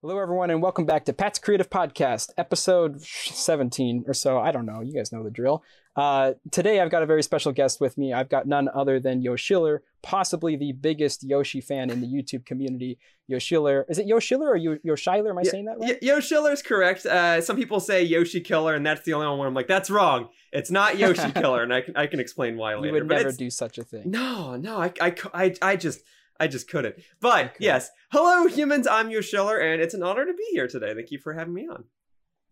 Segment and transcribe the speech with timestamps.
[0.00, 4.38] Hello, everyone, and welcome back to Pat's Creative Podcast, episode 17 or so.
[4.38, 4.80] I don't know.
[4.80, 5.64] You guys know the drill.
[5.96, 8.12] Uh, today, I've got a very special guest with me.
[8.12, 12.96] I've got none other than Yoshiller, possibly the biggest Yoshi fan in the YouTube community.
[13.28, 13.86] Yoshiller.
[13.88, 15.30] Is it Yoshiller or Yo, Yoshiller?
[15.30, 16.00] Am I saying that right?
[16.00, 17.04] Yoshiller's correct.
[17.04, 19.90] Uh, some people say Yoshi Killer, and that's the only one where I'm like, that's
[19.90, 20.28] wrong.
[20.52, 22.86] It's not Yoshi Killer, and I can I can explain why later.
[22.86, 24.04] you would never do such a thing.
[24.04, 26.02] No, no, I, I, I, I just
[26.40, 26.96] I just couldn't.
[27.20, 27.54] But Okay.
[27.60, 28.86] yes, hello humans.
[28.86, 30.94] I'm Yoshiller, and it's an honor to be here today.
[30.94, 31.84] Thank you for having me on.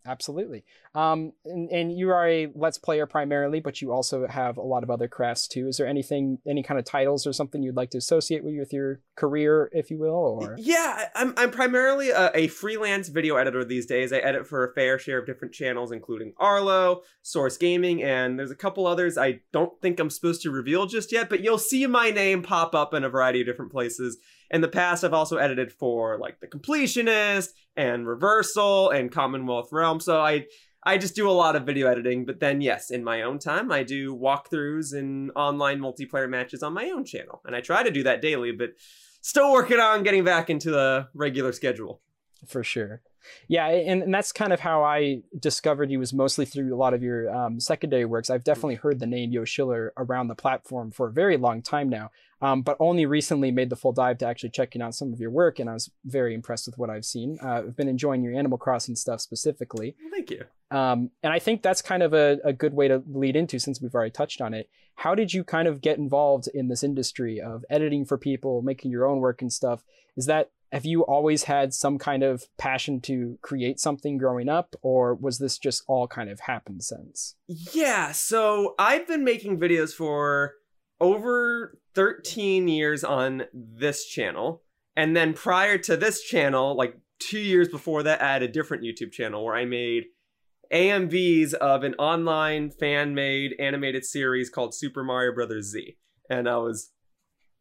[0.07, 0.65] Absolutely.
[0.95, 4.83] Um, and, and you are a Let's Player primarily, but you also have a lot
[4.83, 5.67] of other crafts too.
[5.67, 8.73] Is there anything, any kind of titles or something you'd like to associate with, with
[8.73, 10.39] your career, if you will?
[10.41, 14.13] Or Yeah, I'm I'm primarily a, a freelance video editor these days.
[14.13, 18.51] I edit for a fair share of different channels, including Arlo, Source Gaming, and there's
[18.51, 21.29] a couple others I don't think I'm supposed to reveal just yet.
[21.29, 24.19] But you'll see my name pop up in a variety of different places.
[24.51, 30.01] In the past, I've also edited for like The Completionist and Reversal and Commonwealth Realm.
[30.01, 30.47] So I
[30.87, 32.25] I just do a lot of video editing.
[32.25, 36.75] But then, yes, in my own time, I do walkthroughs and online multiplayer matches on
[36.75, 38.53] my own channel, and I try to do that daily.
[38.53, 38.71] But
[39.21, 42.01] still working on getting back into the regular schedule.
[42.47, 43.03] for sure.
[43.49, 46.95] Yeah, and, and that's kind of how I discovered you was mostly through a lot
[46.95, 48.31] of your um, secondary works.
[48.31, 52.11] I've definitely heard the name Yoshiller around the platform for a very long time now,
[52.43, 55.31] um, but only recently made the full dive to actually checking out some of your
[55.31, 57.39] work, and I was very impressed with what I've seen.
[57.43, 59.97] Uh, I've been enjoying your Animal Crossing stuff specifically.
[60.11, 60.45] Thank you.
[60.71, 63.81] Um, and I think that's kind of a, a good way to lead into since
[63.81, 64.69] we've already touched on it.
[64.97, 68.91] How did you kind of get involved in this industry of editing for people, making
[68.91, 69.85] your own work and stuff?
[70.17, 74.75] Is that have you always had some kind of passion to create something growing up,
[74.83, 77.37] or was this just all kind of happen sense?
[77.47, 80.55] Yeah, so I've been making videos for
[81.01, 84.63] over 13 years on this channel.
[84.97, 88.83] And then prior to this channel, like two years before that, I had a different
[88.83, 90.05] YouTube channel where I made
[90.73, 95.97] AMVs of an online fan made animated series called Super Mario Brothers Z.
[96.29, 96.91] And I was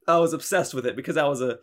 [0.07, 1.57] I was obsessed with it because I was a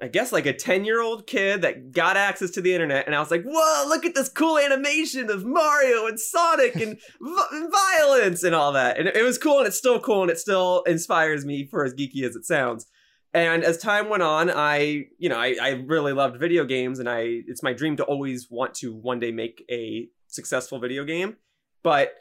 [0.00, 3.14] I guess like a 10 year old kid that got access to the internet, and
[3.14, 7.68] I was like, whoa, look at this cool animation of Mario and Sonic and, v-
[7.70, 8.98] violence and all that.
[8.98, 11.94] And it, was cool, and it's still cool, and it still inspires me for as
[11.94, 12.86] geeky as it sounds.
[13.34, 17.08] And as time went on, I, you know, I, I really loved video games, and
[17.08, 21.36] I, it's my dream to always want to one day make a successful video game.
[21.82, 22.14] But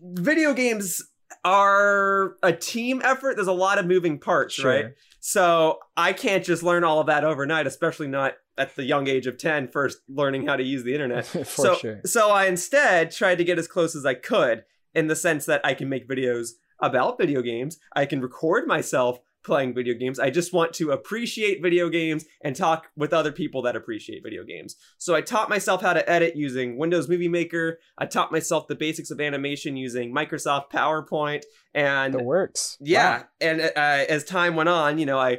[0.00, 1.02] video games
[1.44, 3.36] are a team effort.
[3.36, 4.86] There's a lot of moving parts, right?
[5.20, 9.26] So I can't just learn all of that overnight, especially not at the young age
[9.26, 11.26] of 10, first learning how to use the internet.
[11.26, 12.00] for so, sure.
[12.04, 14.64] so I instead tried to get as close as I could
[14.94, 17.78] in the sense that I can make videos about video games.
[17.94, 20.18] I can record myself playing video games.
[20.18, 24.44] I just want to appreciate video games and talk with other people that appreciate video
[24.44, 24.76] games.
[24.98, 27.78] So I taught myself how to edit using Windows Movie Maker.
[27.98, 31.42] I taught myself the basics of animation using Microsoft PowerPoint
[31.74, 32.76] and The works.
[32.80, 33.24] yeah, Wow.
[33.40, 33.70] and uh,
[34.08, 35.38] as time went on, you know, I,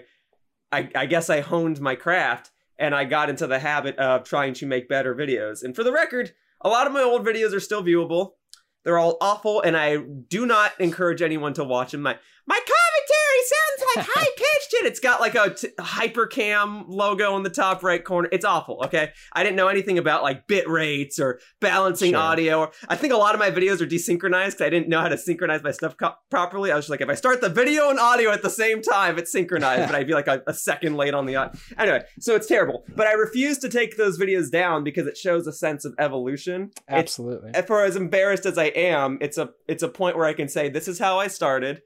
[0.71, 4.53] I, I guess I honed my craft, and I got into the habit of trying
[4.55, 5.63] to make better videos.
[5.63, 8.31] And for the record, a lot of my old videos are still viewable.
[8.83, 12.01] They're all awful, and I do not encourage anyone to watch them.
[12.01, 12.17] My
[12.47, 12.59] my
[13.45, 17.83] sounds like high pitched, and it's got like a t- hypercam logo in the top
[17.83, 18.29] right corner.
[18.31, 18.81] It's awful.
[18.85, 22.19] Okay, I didn't know anything about like bit rates or balancing Sure.
[22.19, 22.71] audio.
[22.87, 25.17] I think a lot of my videos are desynchronized because I didn't know how to
[25.17, 26.71] synchronize my stuff co- properly.
[26.71, 29.17] I was just like, if I start the video and audio at the same time,
[29.17, 31.59] it's synchronized, but I'd be like a, a second late on the audio.
[31.77, 32.83] Anyway, so it's terrible.
[32.95, 36.71] But I refuse to take those videos down because it shows a sense of evolution.
[36.89, 37.51] Absolutely.
[37.67, 40.69] for as embarrassed as I am, it's a it's a point where I can say
[40.69, 41.81] this is how I started,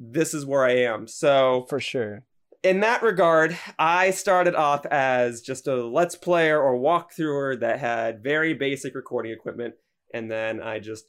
[0.00, 1.08] this is where I am.
[1.08, 2.22] So for sure.
[2.62, 8.22] in that regard, I started off as just a let's player or walkthrougher that had
[8.22, 9.74] very basic recording equipment,
[10.12, 11.06] and then I just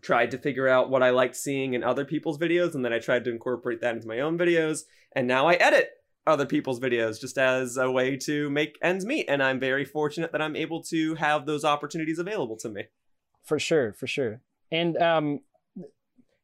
[0.00, 3.00] tried to figure out what I liked seeing in other people's videos, and then I
[3.00, 4.82] tried to incorporate that into my own videos,
[5.14, 5.90] and now I edit
[6.26, 10.32] other people's videos just as a way to make ends meet, and I'm very fortunate
[10.32, 12.84] that I'm able to have those opportunities available to me.
[13.42, 14.42] For sure, for sure.
[14.70, 15.40] And um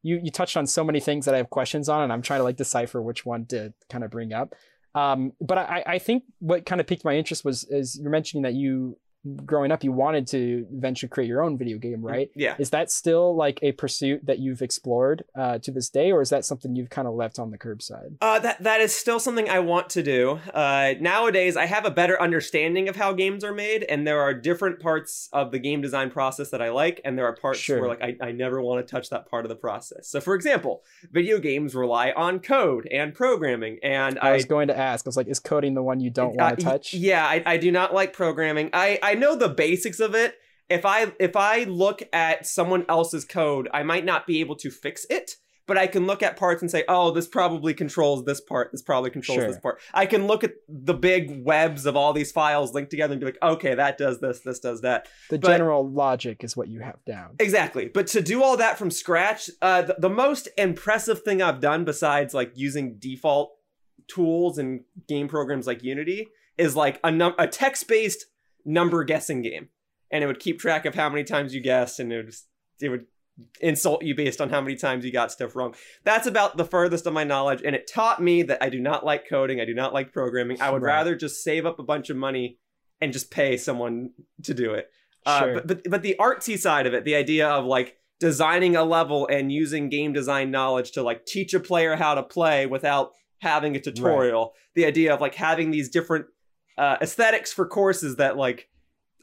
[0.07, 2.39] you you touched on so many things that I have questions on and I'm trying
[2.39, 4.55] to like decipher which one to kind of bring up.
[4.95, 8.43] Um but I I think what kind of piqued my interest was is you're mentioning
[8.43, 8.97] that you
[9.45, 12.29] growing up you wanted to eventually create your own video game, right?
[12.35, 12.55] Yeah.
[12.59, 16.29] Is that still like a pursuit that you've explored uh, to this day, or is
[16.29, 18.17] that something you've kind of left on the curbside?
[18.21, 20.39] Uh, that that is still something I want to do.
[20.53, 24.33] Uh, nowadays, I have a better understanding of how games are made, and there are
[24.33, 27.79] different parts of the game design process that I like, and there are parts Sure.
[27.81, 30.07] where like I, I never want to touch that part of the process.
[30.07, 34.67] So, for example, video games rely on code and programming, and I I was going
[34.67, 35.05] to ask.
[35.05, 36.93] I was like, is coding the one you don't uh, want to touch?
[36.93, 38.69] Yeah, I, I do not like programming.
[38.73, 40.35] I, I know the basics of it.
[40.69, 44.69] If I if I look at someone else's code, I might not be able to
[44.69, 45.31] fix it,
[45.65, 48.71] but I can look at parts and say, oh, this probably controls this part.
[48.73, 49.47] This probably controls Sure.
[49.47, 49.79] this part.
[49.93, 53.25] I can look at the big webs of all these files linked together and be
[53.27, 55.07] like, okay, that does this, this does that.
[55.29, 57.35] The but- general logic is what you have down.
[57.39, 57.87] Exactly.
[57.87, 61.85] But to do all that from scratch, uh, the, the most impressive thing I've done
[61.85, 63.53] besides like using default
[64.07, 66.27] tools and game programs like Unity
[66.57, 68.25] is like a, num- a text based
[68.67, 69.69] number guessing game.
[70.11, 72.33] And it would keep track of how many times you guessed and it would,
[72.81, 73.05] it would
[73.61, 75.73] insult you based on how many times you got stuff wrong.
[76.03, 77.61] That's about the furthest of my knowledge.
[77.63, 79.59] And it taught me that I do not like coding.
[79.59, 80.61] I do not like programming.
[80.61, 80.93] I would Right.
[80.93, 82.59] rather just save up a bunch of money
[83.01, 84.11] and just pay someone
[84.43, 84.89] to do it.
[85.25, 88.83] Uh, but, but but the artsy side of it, the idea of like designing a
[88.83, 93.11] level and using game design knowledge to like teach a player how to play without
[93.39, 94.53] having a tutorial.
[94.73, 96.25] The idea of like having these different
[96.77, 98.69] uh, aesthetics for courses that like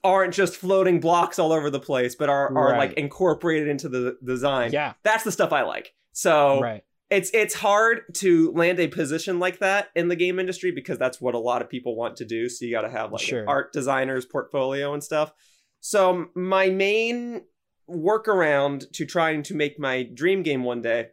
[0.02, 2.78] aren't just floating blocks all over the place, but are are Right.
[2.90, 4.72] like incorporated into the design.
[4.72, 4.94] yeah.
[5.02, 5.94] That's the stuff I like.
[6.12, 6.84] So Right.
[7.10, 11.20] it's it's hard to land a position like that in the game industry because that's
[11.20, 12.48] what a lot of people want to do.
[12.48, 13.48] So you got to have like an Sure.
[13.48, 15.32] art designer's portfolio and stuff.
[15.80, 17.42] So my main
[17.88, 21.08] workaround to trying to make my dream game one day.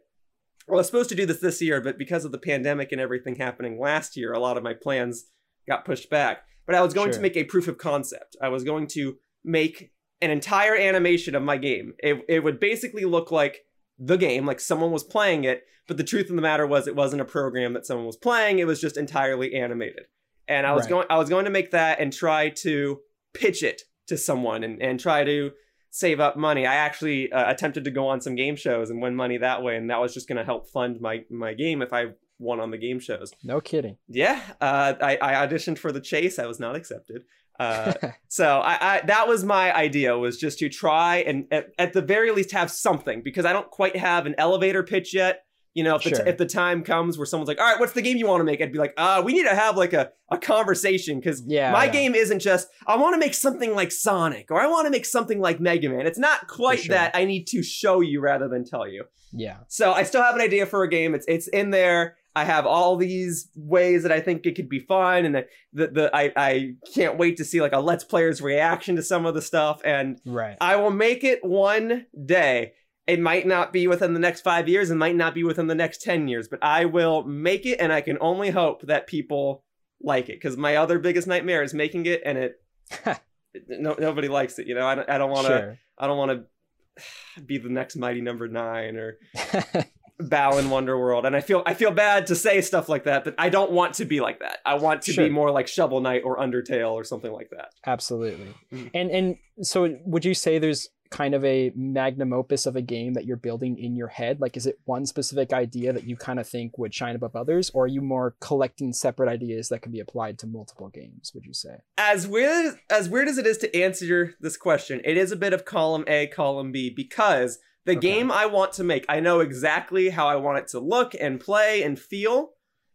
[0.66, 3.00] Well, I was supposed to do this this year, but because of the pandemic and
[3.00, 5.26] everything happening last year, a lot of my plans
[5.66, 6.44] got pushed back.
[6.66, 8.36] But I was going to make a proof of concept.
[8.40, 11.94] I was going to make an entire animation of my game.
[11.98, 13.64] It, it would basically look like
[13.98, 16.96] the game, like someone was playing it, but the truth of the matter was it
[16.96, 20.04] wasn't a program that someone was playing, it was just entirely animated.
[20.48, 20.90] And I was Right.
[20.90, 23.00] going I was going to make that and try to
[23.34, 25.50] pitch it to someone and, and try to
[25.90, 26.66] save up money.
[26.66, 29.76] I actually uh, attempted to go on some game shows and win money that way,
[29.76, 32.06] and that was just going to help fund my my game if I
[32.42, 33.32] won on the game shows.
[33.42, 33.96] No kidding.
[34.08, 36.38] Yeah, uh, I, I auditioned for the chase.
[36.38, 37.22] I was not accepted.
[37.58, 37.92] Uh,
[38.28, 42.02] so I, I that was my idea was just to try and at, at the
[42.02, 45.44] very least have something because I don't quite have an elevator pitch yet.
[45.74, 47.94] You know, if the, t- if the time comes where someone's like, "All right, what's
[47.94, 49.94] the game you want to make?" I'd be like, "Uh, we need to have like
[49.94, 51.92] a, a conversation because Yeah, my yeah.
[51.92, 55.06] game isn't just I want to make something like Sonic or I want to make
[55.06, 56.06] something like Mega Man.
[56.06, 56.94] It's not quite sure.
[56.94, 57.16] that.
[57.16, 59.58] I need to show you rather than tell you." yeah.
[59.68, 61.14] So I still have an idea for a game.
[61.14, 62.16] It's it's in there.
[62.34, 65.86] I have all these ways that I think it could be fun, and the, the,
[65.88, 69.34] the I I can't wait to see like a Let's Player's reaction to some of
[69.34, 70.56] the stuff, and Right.
[70.60, 72.72] I will make it one day.
[73.06, 75.74] It might not be within the next five years, and might not be within the
[75.74, 79.64] next ten years, but I will make it, and I can only hope that people
[80.00, 80.40] like it.
[80.40, 82.62] Because my other biggest nightmare is making it, and it
[83.68, 84.66] no, nobody likes it.
[84.66, 85.76] You know, I don't, I don't want to.
[85.98, 89.18] I don't want to be the next Mighty Number Nine or
[90.18, 93.48] Balan Wonderworld, and I feel I feel bad to say stuff like that, but I
[93.48, 94.58] don't want to be like that.
[94.64, 95.24] I want to Sure.
[95.24, 97.70] be more like Shovel Knight or Undertale or something like that.
[97.86, 98.54] Absolutely.
[98.72, 98.90] Mm.
[98.94, 103.12] And and so would you say there's kind of a magnum opus of a game
[103.12, 104.40] that you're building in your head?
[104.40, 107.70] Like is it one specific idea that you kind of think would shine above others
[107.74, 111.44] or are you more collecting separate ideas that can be applied to multiple games, would
[111.44, 111.76] you say?
[111.98, 115.52] As weird as weird as it is to answer this question, it is a bit
[115.52, 118.00] of column A, column B because the Okay.
[118.00, 121.40] game I want to make, I know exactly how I want it to look and
[121.40, 122.50] play and feel,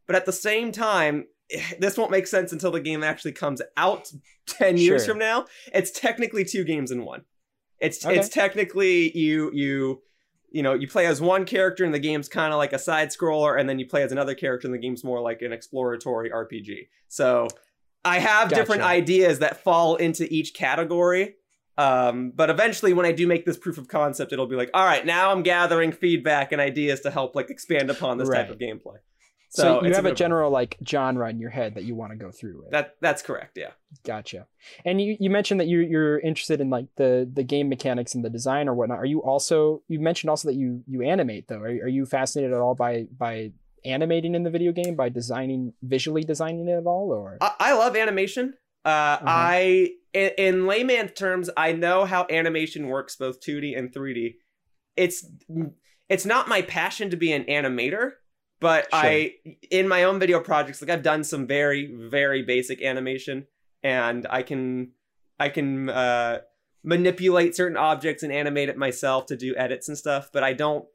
[0.05, 1.25] but at the same time,
[1.79, 4.11] this won't make sense until the game actually comes out
[4.47, 5.13] 10 years Sure.
[5.13, 5.45] from now.
[5.73, 7.23] It's technically two games in one.
[7.79, 8.15] It's Okay.
[8.17, 10.01] it's technically you you
[10.49, 13.09] you know, you play as one character and the game's kind of like a side
[13.09, 16.29] scroller and then you play as another character and the game's more like an exploratory
[16.31, 16.87] RPG.
[17.09, 17.49] So
[18.05, 21.35] I have different ideas that fall into each category.
[21.77, 24.85] Um, but eventually when I do make this proof of concept, it'll be like, all
[24.85, 28.57] right, now I'm gathering feedback and ideas to help like expand upon this type of
[28.57, 28.97] gameplay.
[29.49, 32.11] So, So, you have bit a general like genre in your head that you want
[32.11, 32.71] to go through with.
[32.71, 33.71] that that's correct, yeah.
[34.03, 34.45] Gotcha.
[34.83, 38.25] And you, you mentioned that you you're interested in like the the game mechanics and
[38.25, 38.99] the design or whatnot.
[38.99, 41.59] Are you also you mentioned also that you you animate though?
[41.59, 43.51] Are, are you fascinated at all by by
[43.85, 47.73] animating in the video game by designing visually designing it at all or I, I
[47.73, 48.53] love animation.
[48.83, 54.35] Uh, I, in, in layman terms, I know how animation works, both 2D and 3D.
[54.95, 55.25] It's
[56.09, 58.13] it's not my passion to be an animator,
[58.59, 59.35] but I,
[59.69, 63.45] in my own video projects, like I've done some very very basic animation,
[63.83, 64.93] and I can
[65.39, 66.39] I can uh,
[66.83, 70.85] manipulate certain objects and animate it myself to do edits and stuff, but I don't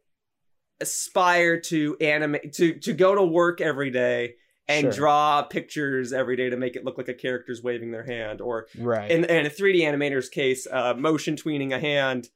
[0.81, 4.35] aspire to animate to to go to work every day
[4.69, 4.92] and Sure.
[4.92, 8.66] draw pictures every day to make it look like a character's waving their hand or
[8.78, 9.11] Right.
[9.11, 12.28] in, in a 3D animator's case, uh, motion tweening a hand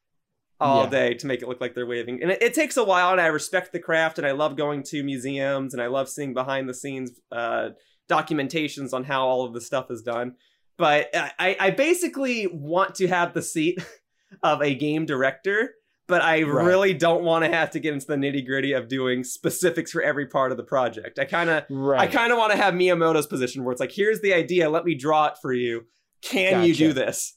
[0.59, 0.91] all Yeah.
[0.91, 2.23] day to make it look like they're waving.
[2.23, 4.83] And it, it takes a while, and I respect the craft, and I love going
[4.85, 7.71] to museums, and I love seeing behind the scenes uh,
[8.11, 10.35] documentations on how all of this stuff is done.
[10.79, 13.79] But I, I basically want to have the seat
[14.43, 15.75] of a game director,
[16.09, 16.65] but I Right.
[16.67, 20.03] really don't want to have to get into the nitty gritty of doing specifics for
[20.03, 21.19] every part of the project.
[21.19, 22.01] I kind of right.
[22.01, 24.85] I kind of want to have Miyamoto's position where it's like, here's the idea, let
[24.85, 25.85] me draw it for you.
[26.23, 27.35] Can you do this?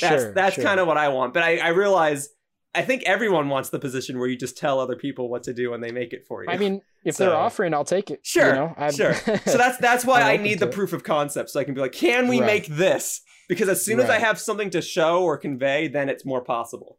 [0.00, 0.64] That's Sure, that's sure.
[0.64, 1.34] kind of what I want.
[1.34, 2.28] But I, I realize
[2.74, 5.74] I think everyone wants the position where you just tell other people what to do
[5.74, 6.48] and they make it for you.
[6.48, 8.20] I mean, if So- they're offering, I'll take it.
[8.34, 8.90] you Sure, know?
[8.90, 9.12] Sure.
[9.44, 10.72] so that's that's why I need the it.
[10.72, 12.46] proof of concept so I can be like, can we Right.
[12.46, 13.20] make this?
[13.48, 16.96] Because as soon as I have something to show or convey, then it's more possible.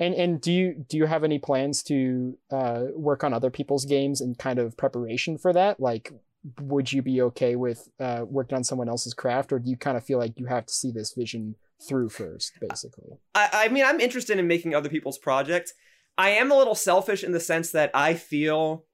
[0.00, 3.84] And and do you do you have any plans to uh, work on other people's
[3.84, 5.78] games in kind of preparation for that?
[5.78, 6.12] Like,
[6.58, 9.98] would you be okay with uh, working on someone else's craft, or do you kind
[9.98, 11.54] of feel like you have to see this vision
[11.86, 13.18] through first, basically?
[13.34, 15.74] I, I mean, I'm interested in making other people's projects.
[16.16, 18.84] I am a little selfish in the sense that I feel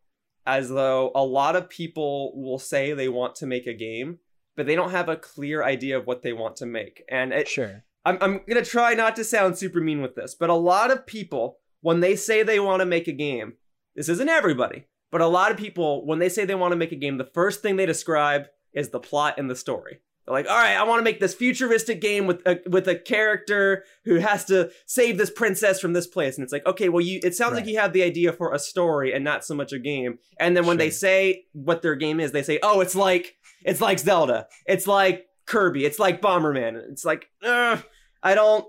[0.44, 4.18] as though a lot of people will say they want to make a game,
[4.56, 7.02] but they don't have a clear idea of what they want to make.
[7.08, 7.84] And it, Sure.
[8.06, 11.06] I'm, I'm gonna try not to sound super mean with this, but a lot of
[11.06, 13.54] people, when they say they want to make a game,
[13.96, 16.92] this isn't everybody, but a lot of people, when they say they want to make
[16.92, 19.98] a game, the first thing they describe is the plot and the story.
[20.24, 22.96] They're like, all right, I want to make this futuristic game with a, with a
[22.96, 27.04] character who has to save this princess from this place, and it's like, okay, well,
[27.04, 29.72] you it sounds like you have the idea for a story and not so much
[29.72, 30.18] a game.
[30.38, 33.80] And then when they say what their game is, they say, oh, it's like it's
[33.80, 36.90] like Zelda, it's like Kirby, it's like Bomberman.
[36.90, 37.82] It's like, Ugh,
[38.30, 38.66] I don't.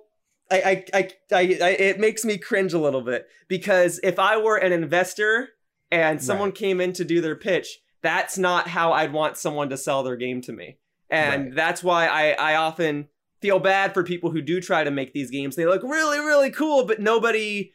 [0.50, 4.56] I, I, I, I, it makes me cringe a little bit because if I were
[4.56, 5.50] an investor
[5.92, 9.78] and someone came in to do their pitch, that's not how I'd want someone to
[9.78, 10.78] sell their game to me.
[11.10, 11.56] And Right.
[11.56, 13.10] that's why I, I often
[13.42, 15.56] feel bad for people who do try to make these games.
[15.58, 17.74] They look really, really cool, but nobody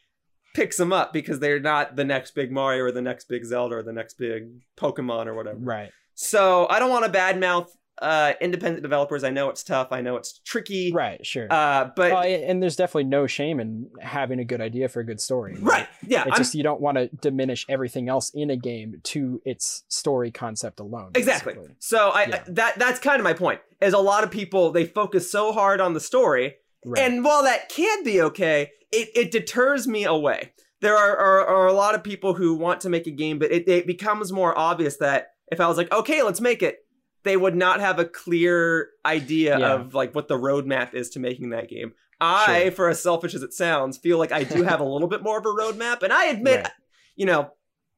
[0.54, 3.76] picks them up because they're not the next big Mario or the next big Zelda
[3.76, 5.58] or the next big Pokemon or whatever.
[5.58, 5.90] Right.
[6.14, 7.68] So I don't want to badmouth
[8.00, 9.22] uh, independent developers.
[9.22, 9.88] I know it's tough.
[9.92, 10.92] I know it's tricky.
[10.92, 11.24] Right.
[11.24, 11.46] Sure.
[11.50, 15.20] Uh, but and there's definitely no shame in having a good idea for a good
[15.20, 15.56] story.
[15.60, 19.00] right, yeah, It's I'm, just you don't want to diminish everything else in a game
[19.04, 21.10] to its story concept alone.
[21.14, 21.54] exactly.
[21.54, 21.76] basically.
[21.80, 22.44] So I Yeah.
[22.48, 23.60] that that's kind of my point.
[23.80, 27.02] Is a lot of people they focus so hard on the story, Right.
[27.04, 30.52] and while that can be okay, it it deters me away.
[30.80, 33.52] There are, are, are a lot of people who want to make a game, but
[33.52, 36.78] it, it becomes more obvious that if I was like, okay, let's make it,
[37.24, 39.74] they would not have a clear idea Yeah.
[39.74, 41.92] of like what the roadmap is to making that game.
[42.20, 42.70] I, Sure.
[42.72, 45.38] for as selfish as it sounds, feel like I do have a little bit more
[45.38, 46.72] of a roadmap, and I admit, Right.
[47.16, 47.52] you know,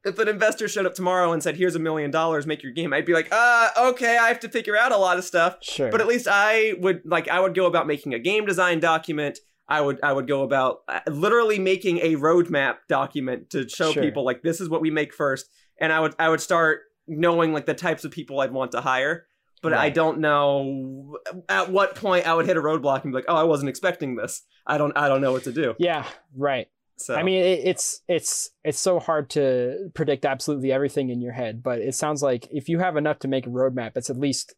[0.05, 2.93] if an investor showed up tomorrow and said, "Here's a million dollars, make your game,"
[2.93, 5.91] I'd be like, "Uh, okay, I have to figure out a lot of stuff." Sure.
[5.91, 9.39] But at least I would like I would go about making a game design document.
[9.67, 14.03] I would I would go about uh, literally making a roadmap document to show Sure.
[14.03, 15.49] people like this is what we make first,
[15.81, 18.81] and I would I would start knowing like the types of people I'd want to
[18.81, 19.27] hire.
[19.63, 21.17] But I don't know
[21.49, 24.15] at what point I would hit a roadblock and be like, "Oh, I wasn't expecting
[24.15, 24.43] this.
[24.67, 26.07] I don't I don't know what to do." yeah.
[26.37, 26.69] Right.
[26.97, 31.33] So I mean, it, it's it's it's so hard to predict absolutely everything in your
[31.33, 34.19] head, but it sounds like if you have enough to make a roadmap, it's at
[34.19, 34.55] least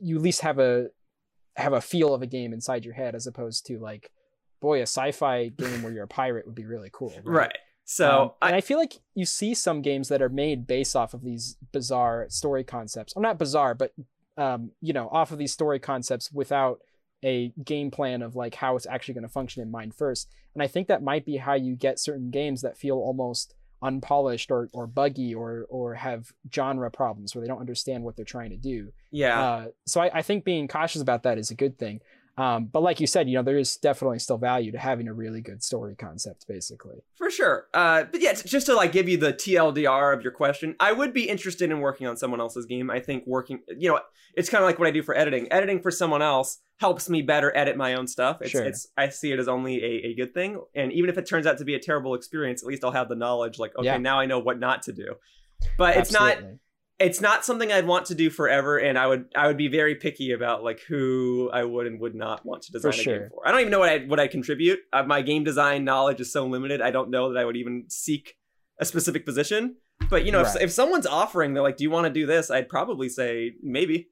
[0.00, 0.88] you at least have a
[1.56, 4.10] have a feel of a game inside your head, as opposed to like,
[4.60, 7.12] boy, a sci-fi game where you're a pirate would be really cool.
[7.24, 7.56] right.
[7.84, 10.96] So Um, I, and I feel like you see some games that are made based
[10.96, 13.12] off of these bizarre story concepts.
[13.14, 13.92] Or not bizarre, but
[14.36, 16.80] um, you know, off of these story concepts without
[17.24, 20.28] a game plan of like how it's actually going to function in mind first.
[20.54, 24.50] And I think that might be how you get certain games that feel almost unpolished
[24.50, 28.50] or, or buggy or or have genre problems where they don't understand what they're trying
[28.50, 28.92] to do.
[29.10, 29.42] yeah.
[29.42, 32.00] Uh, so I, I think being cautious about that is a good thing.
[32.36, 35.12] Um, but like you said, you know, there is definitely still value to having a
[35.14, 36.96] really good story concept, basically.
[37.16, 37.68] For sure.
[37.72, 41.12] Uh, but yeah, just to like give you the TLDR of your question, I would
[41.12, 42.90] be interested in working on someone else's game.
[42.90, 44.00] I think working, you know,
[44.34, 45.46] it's kind of like what I do for editing.
[45.52, 48.38] Editing for someone else helps me better edit my own stuff.
[48.40, 48.64] It's, Sure.
[48.64, 50.60] it's I see it as only a, a good thing.
[50.74, 53.08] And even if it turns out to be a terrible experience, at least I'll have
[53.08, 53.60] the knowledge.
[53.60, 53.96] Like, okay, Yeah.
[53.98, 55.14] now I know what not to do.
[55.78, 56.58] But it's not Absolutely.
[56.98, 59.96] It's not something I'd want to do forever, and I would I would be very
[59.96, 63.18] picky about like who I would and would not want to design a sure.
[63.18, 63.46] game for.
[63.46, 64.80] I don't even know what I what I contribute.
[64.92, 66.80] Uh, my game design knowledge is so limited.
[66.80, 68.36] I don't know that I would even seek
[68.78, 69.76] a specific position.
[70.10, 72.50] But you know, if, if someone's offering, they're like, "Do you want to do this?"
[72.50, 74.08] I'd probably say maybe.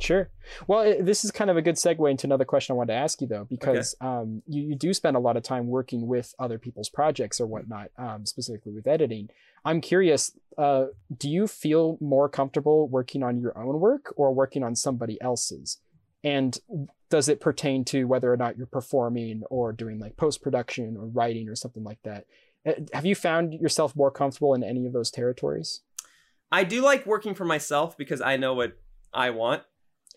[0.00, 0.30] Sure.
[0.66, 2.98] Well, it, this is kind of a good segue into another question I wanted to
[2.98, 4.08] ask you, though, because okay.
[4.08, 7.46] um, you, you do spend a lot of time working with other people's projects or
[7.46, 9.28] whatnot, um, specifically with editing.
[9.64, 10.86] I'm curious, uh,
[11.16, 15.78] do you feel more comfortable working on your own work or working on somebody else's?
[16.22, 16.58] And
[17.10, 21.06] does it pertain to whether or not you're performing or doing like post production or
[21.06, 22.26] writing or something like that?
[22.66, 25.80] Uh, have you found yourself more comfortable in any of those territories?
[26.50, 28.78] I do like working for myself because I know what
[29.12, 29.62] I want.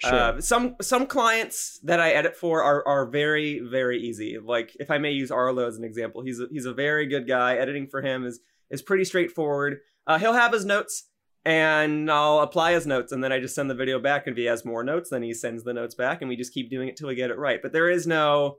[0.03, 0.13] Sure.
[0.13, 4.37] Uh, some some clients that I edit for are are very very easy.
[4.43, 7.27] Like if I may use Arlo as an example, he's a, he's a very good
[7.27, 7.55] guy.
[7.55, 8.39] Editing for him is
[8.71, 9.77] is pretty straightforward.
[10.07, 11.09] Uh, he'll have his notes,
[11.45, 14.25] and I'll apply his notes, and then I just send the video back.
[14.25, 16.53] And if he has more notes, then he sends the notes back, and we just
[16.53, 17.61] keep doing it till we get it right.
[17.61, 18.57] But there is no,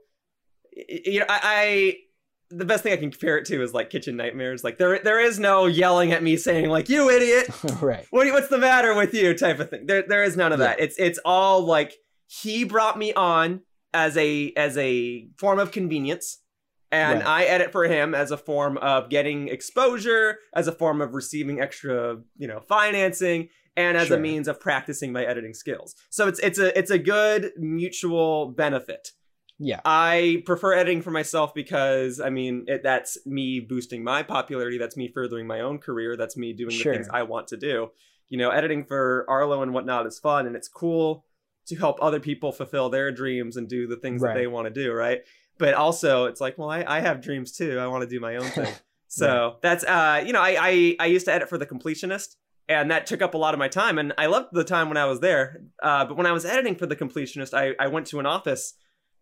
[0.71, 1.97] you know, I
[2.49, 4.63] the best thing I can compare it to is like kitchen nightmares.
[4.63, 7.47] Like there there is no yelling at me saying like you idiot,
[7.81, 8.05] right?
[8.11, 9.85] What what's the matter with you type of thing.
[9.85, 10.77] There there is none of that.
[10.77, 10.85] Yeah.
[10.85, 11.93] It's it's all like
[12.27, 13.61] he brought me on
[13.93, 16.39] as a as a form of convenience
[16.93, 17.27] and right.
[17.27, 21.59] I edit for him as a form of getting exposure, as a form of receiving
[21.59, 24.17] extra, you know, financing and as sure.
[24.17, 25.95] a means of practicing my editing skills.
[26.11, 29.09] So it's it's a it's a good mutual benefit.
[29.59, 29.79] Yeah.
[29.85, 34.97] I prefer editing for myself because I mean it, that's me boosting my popularity, that's
[34.97, 36.91] me furthering my own career, that's me doing sure.
[36.91, 37.89] the things I want to do.
[38.29, 41.25] You know, editing for Arlo and whatnot is fun and it's cool
[41.67, 44.33] to help other people fulfill their dreams and do the things right.
[44.33, 45.21] that they want to do, right?
[45.59, 47.77] But also it's like, well, I, I have dreams too.
[47.79, 48.73] I want to do my own thing.
[49.09, 49.61] So right.
[49.61, 52.35] that's uh, you know, I, I I used to edit for the completionist
[52.67, 54.97] and that took up a lot of my time and i loved the time when
[54.97, 58.07] i was there uh, but when i was editing for the completionist i, I went
[58.07, 58.73] to an office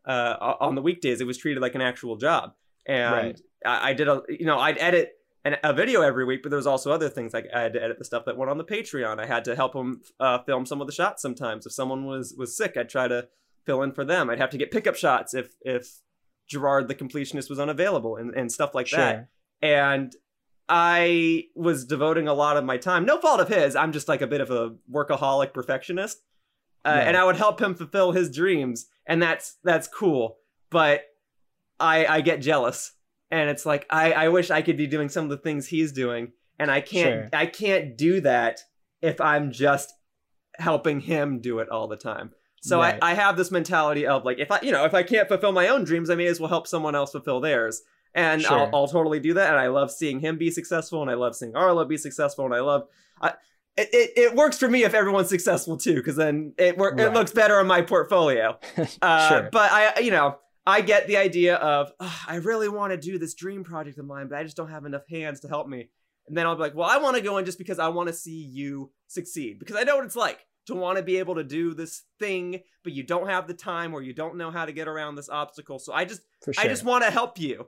[0.05, 1.21] uh, on the weekdays.
[1.21, 2.53] It was treated like an actual job,
[2.85, 3.41] and right.
[3.65, 6.57] I, I, did a you know I'd edit an, a video every week, but there
[6.57, 8.63] was also other things like I had to edit the stuff that went on the
[8.63, 9.19] Patreon.
[9.19, 11.21] I had to help them uh, film some of the shots.
[11.21, 13.27] Sometimes if someone was was sick, I'd try to
[13.65, 14.29] fill in for them.
[14.29, 16.01] I'd have to get pickup shots if if
[16.47, 18.99] Gerard the completionist was unavailable and, and stuff like sure.
[18.99, 19.27] that.
[19.61, 20.13] And
[20.67, 23.75] I was devoting a lot of my time, no fault of his.
[23.75, 26.21] I'm just like a bit of a workaholic perfectionist.
[26.83, 27.07] Uh, right.
[27.07, 30.37] And I would help him fulfill his dreams and that's that's cool.
[30.69, 31.03] But
[31.79, 32.93] I I get jealous,
[33.29, 35.91] and it's like I I wish I could be doing some of the things he's
[35.91, 37.29] doing, and I can't sure.
[37.33, 38.61] I can't do that
[39.01, 39.93] if I'm just
[40.55, 42.31] helping him do it all the time.
[42.63, 42.99] So right.
[43.01, 45.51] I, I have this mentality of like if I you know if I can't fulfill
[45.51, 47.81] my own dreams, I may as well help someone else fulfill theirs.
[48.13, 48.59] And sure.
[48.59, 49.51] I'll, I'll totally do that.
[49.51, 52.53] And I love seeing him be successful, and I love seeing Arlo be successful, and
[52.53, 52.87] I love
[53.21, 53.33] I,
[53.77, 56.99] it, it, it, works for me if everyone's successful too, because then it right.
[56.99, 58.57] it looks better on my portfolio.
[59.01, 59.49] Uh, sure.
[59.51, 61.91] But I, you know, I get the idea of
[62.27, 64.85] I really want to do this dream project of mine, but I just don't have
[64.85, 65.89] enough hands to help me.
[66.27, 68.07] And then I'll be like, well, I want to go in just because I want
[68.07, 71.35] to see you succeed, because I know what it's like to want to be able
[71.35, 74.65] to do this thing, but you don't have the time or you don't know how
[74.65, 75.79] to get around this obstacle.
[75.79, 76.53] So I just, sure.
[76.57, 77.67] I just want to help you.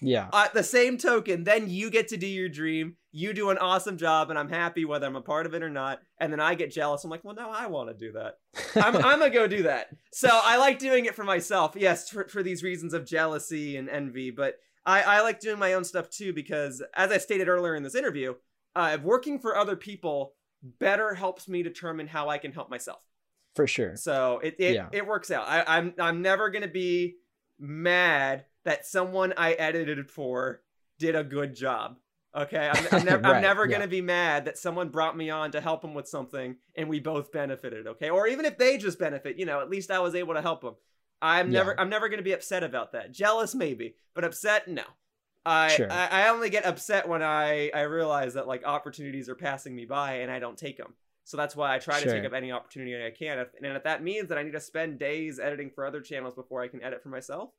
[0.00, 0.28] Yeah.
[0.32, 2.96] At the same token, then you get to do your dream.
[3.12, 5.68] You do an awesome job, and I'm happy whether I'm a part of it or
[5.68, 6.00] not.
[6.18, 7.04] And then I get jealous.
[7.04, 8.38] I'm like, well, now I want to do that.
[8.76, 9.88] I'm, I'm gonna go do that.
[10.12, 11.74] So I like doing it for myself.
[11.76, 15.74] Yes, for, for these reasons of jealousy and envy, but I, I like doing my
[15.74, 18.34] own stuff too because, as I stated earlier in this interview,
[18.74, 23.02] uh, working for other people better helps me determine how I can help myself.
[23.54, 23.96] For sure.
[23.96, 24.88] So it it, yeah.
[24.92, 25.46] it works out.
[25.48, 27.16] I, I'm I'm never gonna be
[27.58, 30.62] mad that someone I edited for
[30.98, 31.96] did a good job.
[32.36, 33.72] Okay, I'm, I'm, nev- right, I'm never yeah.
[33.72, 37.00] gonna be mad that someone brought me on to help them with something and we
[37.00, 37.86] both benefited.
[37.86, 40.42] Okay, or even if they just benefit, you know, at least I was able to
[40.42, 40.74] help them.
[41.20, 41.58] I'm yeah.
[41.58, 43.12] never, I'm never gonna be upset about that.
[43.12, 44.84] Jealous maybe, but upset no.
[45.44, 45.90] I, sure.
[45.90, 49.86] I, I only get upset when I I realize that like opportunities are passing me
[49.86, 50.94] by and I don't take them.
[51.24, 52.12] So that's why I try sure.
[52.12, 53.38] to take up any opportunity I can.
[53.38, 56.62] And if that means that I need to spend days editing for other channels before
[56.62, 57.50] I can edit for myself,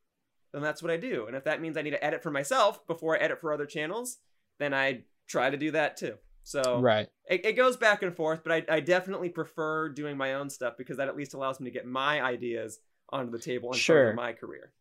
[0.53, 1.25] then that's what I do.
[1.27, 3.65] And if that means I need to edit for myself before I edit for other
[3.65, 4.17] channels,
[4.59, 6.15] then I try to do that too.
[6.43, 10.33] So right, it, it goes back and forth, but I, I definitely prefer doing my
[10.33, 13.71] own stuff because that at least allows me to get my ideas onto the table
[13.71, 14.05] and sure.
[14.05, 14.71] further my career.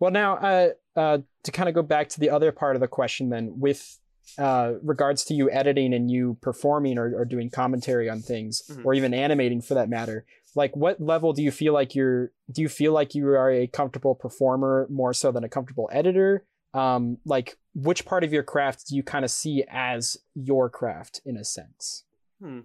[0.00, 2.88] Well, now uh, uh, to kind of go back to the other part of the
[2.88, 3.98] question, then with
[4.38, 8.86] uh, regards to you editing and you performing or, or doing commentary on things, mm-hmm.
[8.86, 10.24] or even animating for that matter,
[10.56, 13.66] like what level do you feel like you're do you feel like you are a
[13.68, 16.44] comfortable performer more so than a comfortable editor?
[16.74, 21.20] Um like which part of your craft do you kind of see as your craft
[21.24, 22.04] in a sense?
[22.40, 22.60] Hmm.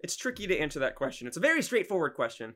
[0.00, 1.28] It's tricky to answer that question.
[1.28, 2.54] It's a very straightforward question.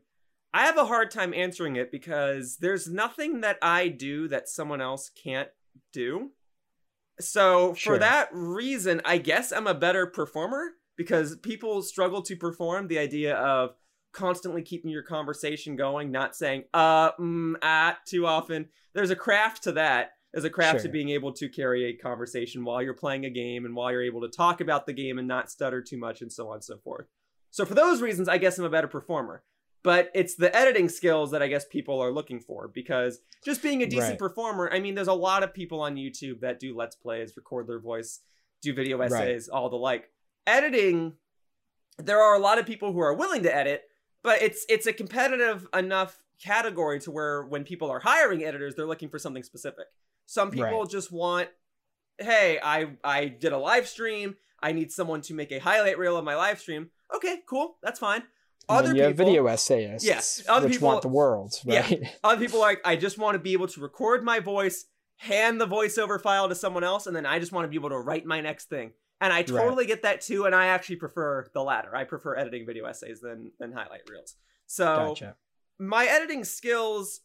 [0.53, 4.81] I have a hard time answering it because there's nothing that i do that someone
[4.81, 5.49] else can't
[5.93, 6.33] do.
[7.21, 7.95] So sure.
[7.95, 12.99] for that reason i guess i'm a better performer because people struggle to perform the
[12.99, 13.75] idea of
[14.17, 18.69] constantly keeping your conversation going, not saying uh mm, ah too often.
[18.95, 20.13] There's a craft to that.
[20.33, 23.65] There's a craft to being able to carry a conversation while you're playing a game
[23.65, 26.31] and while you're able to talk about the game and not stutter too much and
[26.33, 27.07] so on and so forth.
[27.51, 29.43] So for those reasons, I guess I'm a better performer.
[29.83, 33.83] But it's the editing skills that I guess people are looking for because just being
[33.83, 34.19] a decent Right.
[34.19, 37.67] performer, I mean, there's a lot of people on YouTube that do let's plays, record
[37.69, 38.21] their voice,
[38.63, 40.11] do video essays, all the like.
[40.47, 41.15] Editing,
[41.99, 43.85] there are a lot of people who are willing to edit,
[44.27, 48.87] but it's it's a competitive enough category to where when people are hiring editors, they're
[48.93, 49.87] looking for something specific.
[50.27, 50.91] Some people Right.
[50.91, 51.49] just want,
[52.19, 54.37] hey, I I did a live stream.
[54.61, 56.91] I need someone to make a highlight reel of my live stream.
[57.15, 58.23] Okay, cool, that's fine.
[58.69, 61.55] And Other then you have people, video essayists, Yes, other which people- want the world,
[61.65, 61.87] Yeah.
[62.25, 64.87] other people are like, I just want to be able to record my voice,
[65.19, 67.91] hand the voiceover file to someone else, and then I just want to be able
[67.91, 68.93] to write my next thing.
[69.21, 71.97] And I totally get that too, and I actually prefer the latter.
[71.97, 74.35] I prefer editing video essays than than highlight reels.
[74.67, 75.37] So Gotcha.
[75.79, 77.21] my editing skills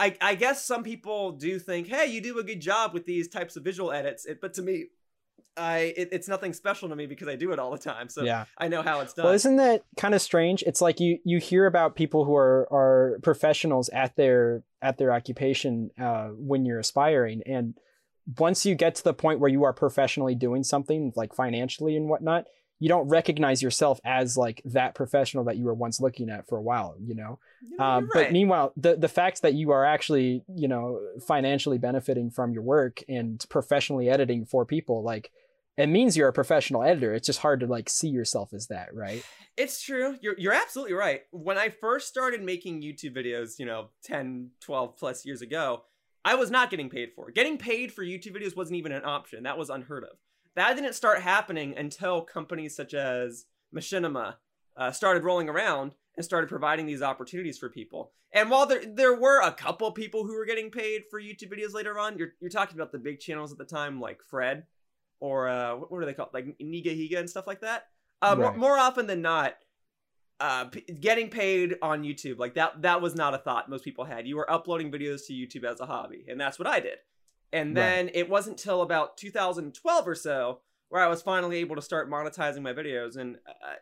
[0.00, 3.28] I, I guess some people do think, hey, you do a good job with these
[3.28, 4.24] types of visual edits.
[4.24, 4.86] It, but to me,
[5.58, 8.08] I it, it's nothing special to me because I do it all the time.
[8.08, 8.46] So yeah.
[8.56, 9.26] I know how it's done.
[9.26, 10.62] Well, isn't that kind of strange?
[10.66, 15.12] It's like you you hear about people who are are professionals at their at their
[15.12, 17.74] occupation uh, when you're aspiring, and
[18.38, 22.08] once you get to the point where you are professionally doing something like financially and
[22.08, 22.46] whatnot,
[22.78, 26.56] you don't recognize yourself as like that professional that you were once looking at for
[26.58, 26.96] a while.
[26.98, 27.38] You know.
[27.78, 32.30] Um, you're But meanwhile, the the fact that you are actually, you know, financially benefiting
[32.30, 35.30] from your work and professionally editing for people, like,
[35.76, 37.14] it means you're a professional editor.
[37.14, 39.22] It's just hard to like see yourself as that, right?
[39.56, 40.16] It's true.
[40.22, 41.22] You're you're absolutely right.
[41.32, 45.84] When I first started making YouTube videos, you know, 10, 12 plus years ago,
[46.24, 47.30] I was not getting paid for.
[47.30, 49.44] Getting paid for YouTube videos wasn't even an option.
[49.44, 50.18] That was unheard of.
[50.56, 54.36] That didn't start happening until companies such as Machinima
[54.76, 58.12] uh, started rolling around and started providing these opportunities for people.
[58.32, 61.72] And while there there were a couple people who were getting paid for YouTube videos
[61.74, 64.64] later on, you're you're talking about the big channels at the time like Fred
[65.20, 67.88] or uh, what, are they called like Nigahiga and stuff like that.
[68.22, 69.54] Uh, more, more often than not,
[70.40, 74.04] uh, p- getting paid on YouTube like that that was not a thought most people
[74.04, 74.26] had.
[74.26, 76.98] You were uploading videos to YouTube as a hobby, and that's what I did.
[77.52, 77.82] And Right.
[77.82, 82.10] then it wasn't till about 2012 or so where I was finally able to start
[82.10, 83.74] monetizing my videos, and uh,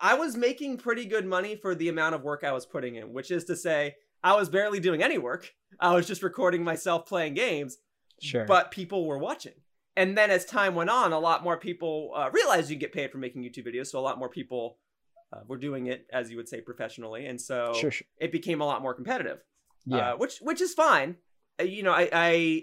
[0.00, 3.12] I was making pretty good money for the amount of work I was putting in,
[3.12, 5.52] which is to say, I was barely doing any work.
[5.78, 7.78] I was just recording myself playing games,
[8.20, 8.44] Sure.
[8.46, 9.52] but people were watching.
[9.96, 13.12] And then as time went on, a lot more people uh, realized you get paid
[13.12, 13.86] for making YouTube videos.
[13.88, 14.78] So a lot more people
[15.32, 17.26] uh, were doing it, as you would say, professionally.
[17.26, 18.06] And so sure, sure.
[18.18, 19.38] it became a lot more competitive.
[19.84, 20.12] Yeah.
[20.12, 21.16] Uh, which which is fine.
[21.60, 22.62] Uh, you know, I, I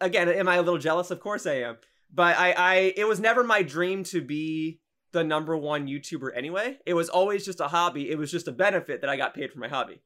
[0.00, 1.10] again, am I a little jealous?
[1.10, 1.78] Of course I am.
[2.12, 4.80] But I, I it was never my dream to be
[5.12, 6.78] the number one YouTuber anyway.
[6.86, 8.10] It was always just a hobby.
[8.10, 10.00] It was just a benefit that I got paid for my hobby.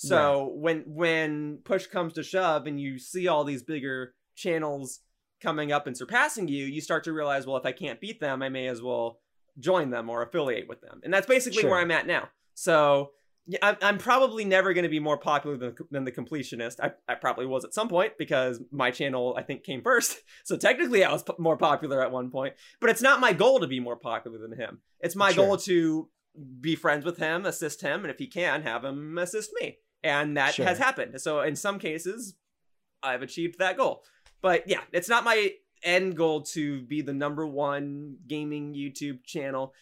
[0.00, 5.00] So when when push comes to shove and you see all these bigger channels
[5.42, 8.40] coming up and surpassing you, you start to realize, well, if I can't beat them,
[8.40, 9.18] I may as well
[9.58, 11.00] join them or affiliate with them.
[11.04, 11.70] And that's basically Sure.
[11.70, 12.28] where I'm at now.
[12.54, 13.10] So
[13.50, 16.80] yeah, I'm, probably never going to be more popular than, than the completionist.
[16.82, 20.18] I, I probably was at some point because my channel, I think, came first.
[20.44, 22.54] So technically, I was p- more popular at one point.
[22.80, 24.80] But it's not my goal to be more popular than him.
[25.00, 25.46] It's my Sure.
[25.46, 26.10] goal to
[26.60, 29.78] be friends with him, assist him, and if he can, have him assist me.
[30.02, 30.66] And that Sure.
[30.66, 31.18] has happened.
[31.20, 32.34] So in some cases,
[33.02, 34.04] I've achieved that goal.
[34.42, 39.74] But yeah, it's not my end goal to be the number one gaming YouTube channel.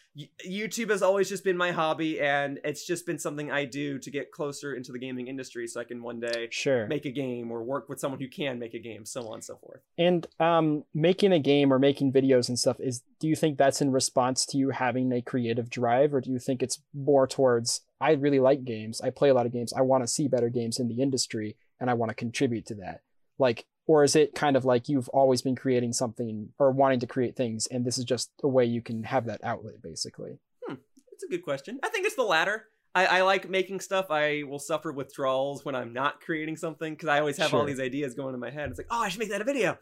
[0.47, 4.09] YouTube has always just been my hobby, and it's just been something I do to
[4.09, 6.87] get closer into the gaming industry so I can one day Sure.
[6.87, 9.43] make a game or work with someone who can make a game, so on and
[9.43, 9.81] so forth.
[9.97, 13.03] And um, making a game or making videos and stuff is.
[13.19, 16.37] Do you think that's in response to you having a creative drive, or do you
[16.37, 19.81] think it's more towards I really like games, I play a lot of games, I
[19.81, 23.01] want to see better games in the industry, and I want to contribute to that?
[23.39, 27.07] Like, or is it kind of like you've always been creating something or wanting to
[27.07, 30.39] create things, and this is just a way you can have that outlet, basically?
[30.65, 30.75] Hmm,
[31.11, 31.79] it's a good question.
[31.83, 32.65] I think it's the latter.
[32.93, 34.07] I, I like making stuff.
[34.09, 37.79] I will suffer withdrawals when I'm not creating something because I always have all these
[37.79, 38.69] ideas going in my head.
[38.69, 39.77] It's like, oh, I should make that a video.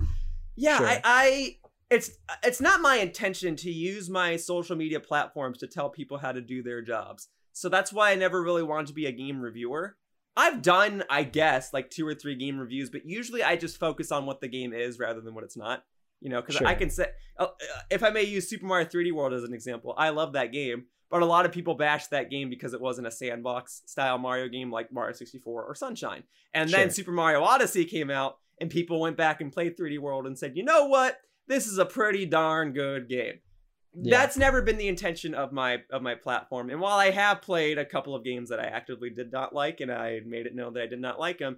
[0.55, 0.87] Yeah, Sure.
[0.87, 1.57] I, I
[1.89, 2.11] it's
[2.43, 6.41] it's not my intention to use my social media platforms to tell people how to
[6.41, 7.29] do their jobs.
[7.53, 9.95] So that's why I never really wanted to be a game reviewer.
[10.37, 14.11] I've done, I guess, like two or three game reviews, but usually I just focus
[14.11, 15.83] on what the game is rather than what it's not.
[16.21, 17.47] You know, because I can say, uh,
[17.91, 20.85] if I may use Super Mario 3D World as an example, I love that game,
[21.11, 24.47] but a lot of people bashed that game because it wasn't a sandbox style Mario
[24.47, 26.23] game like Mario 64 or Sunshine.
[26.53, 26.91] And then Sure.
[26.91, 30.55] Super Mario Odyssey came out, and people went back and played 3D World and said,
[30.55, 31.19] you know what?
[31.47, 33.39] This is a pretty darn good game.
[33.97, 34.17] Yeah.
[34.17, 36.69] that's never been the intention of my of my platform.
[36.69, 39.79] And while I have played a couple of games that I actively did not like,
[39.81, 41.57] and I made it known that I did not like them,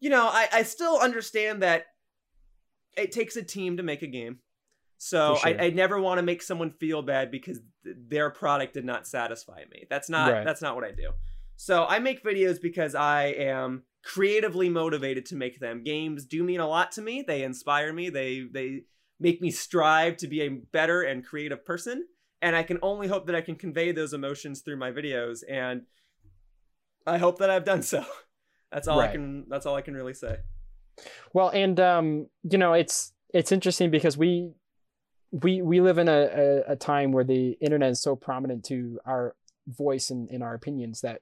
[0.00, 1.86] you know, I, I still understand that
[2.96, 4.38] it takes a team to make a game.
[4.98, 5.48] So sure.
[5.60, 9.06] I, I never want to make someone feel bad because th- their product did not
[9.06, 9.86] satisfy me.
[9.88, 10.44] That's not Right.
[10.44, 11.12] that's not what I do.
[11.56, 15.82] So I make videos because I am creatively motivated to make them.
[15.84, 17.22] Games do mean a lot to me.
[17.26, 18.10] They inspire me.
[18.10, 18.82] They they
[19.20, 22.06] make me strive to be a better and creative person.
[22.42, 25.40] And I can only hope that I can convey those emotions through my videos.
[25.48, 25.82] And
[27.06, 28.04] I hope that I've done so.
[28.72, 30.36] That's all I can that's all I can really say.
[31.32, 34.52] Well, and um, you know, it's it's interesting because we
[35.32, 39.00] we we live in a, a, a time where the internet is so prominent to
[39.04, 39.34] our
[39.66, 41.20] voice and, in our opinions that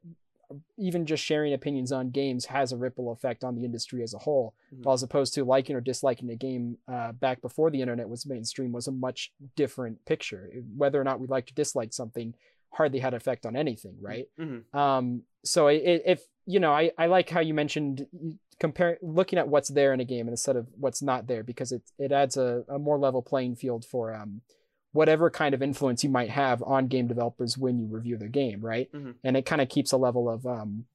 [0.77, 4.19] even just sharing opinions on games has a ripple effect on the industry as a
[4.19, 4.55] whole.
[4.75, 4.93] Mhm.
[4.93, 8.73] As opposed to liking or disliking a game uh, back before the internet was mainstream
[8.73, 10.51] was a much different picture.
[10.77, 12.35] Whether or not we liked or disliked something
[12.71, 14.29] hardly had effect on anything, right?
[14.39, 14.65] Mhm.
[14.75, 18.07] um so i- i- if you know i i like how you mentioned
[18.59, 21.83] comparing looking at what's there in a game instead of what's not there because it
[21.99, 24.43] it adds a, a more level playing field for um
[24.93, 28.61] whatever kind of influence you might have on game developers when you review their game
[28.61, 29.15] right Mhm.
[29.25, 30.87] and it kind of keeps a level of um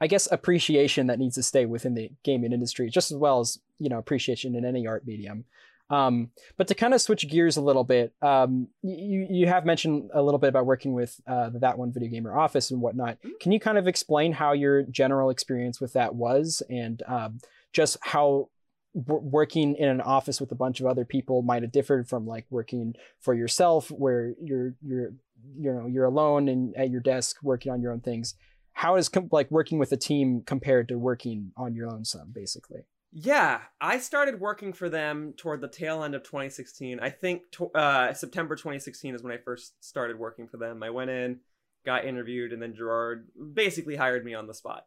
[0.00, 3.58] i guess appreciation that needs to stay within the gaming industry just as well as
[3.78, 5.44] you know appreciation in any art medium
[5.90, 10.10] um, but to kind of switch gears a little bit, um, you you have mentioned
[10.14, 13.18] a little bit about working with uh, that one video gamer office and whatnot.
[13.22, 13.38] Mhm.
[13.38, 17.38] Can you kind of explain how your general experience with that was, and um,
[17.74, 18.48] just how
[18.94, 22.46] working in an office with a bunch of other people might have differed from like
[22.50, 25.12] working for yourself, where you're you're
[25.56, 28.34] you know you're alone and at your desk working on your own things.
[28.72, 32.86] How is like working with a team compared to working on your own some, basically?
[33.16, 36.98] Yeah, I started working for them toward the tail end of 2016.
[36.98, 40.82] I think uh, September 2016 is when I first started working for them.
[40.82, 41.38] I went in,
[41.86, 44.86] got interviewed, and then Gerard basically hired me on the spot.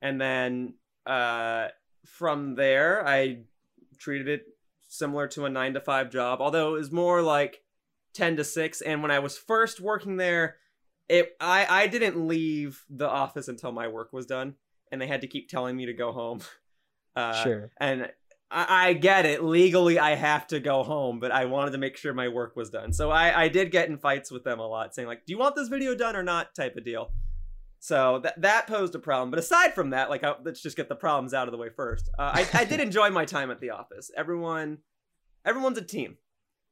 [0.00, 1.68] And then uh,
[2.06, 3.40] from there, I
[3.98, 4.46] treated it
[4.88, 7.62] similar to a nine to five job, although it was more like
[8.14, 8.80] 10 to 6.
[8.80, 10.56] And when I was first working there,
[11.08, 14.54] it I, I didn't leave the office until my work was done,
[14.90, 16.40] and they had to keep telling me to go home.
[17.14, 17.70] Uh, sure.
[17.80, 18.10] and
[18.50, 19.42] I, I get it.
[19.42, 22.68] Legally, I have to go home, but I wanted to make sure my work was
[22.68, 22.92] done.
[22.92, 25.38] So I, I did get in fights with them a lot, saying like, "Do you
[25.38, 27.12] want this video done or not?" type of deal.
[27.86, 29.30] So that that posed a problem.
[29.30, 31.68] But aside from that, like, I, let's just get the problems out of the way
[31.70, 32.10] first.
[32.18, 34.10] Uh, I I did enjoy my time at the office.
[34.16, 34.78] Everyone,
[35.44, 36.16] everyone's a team.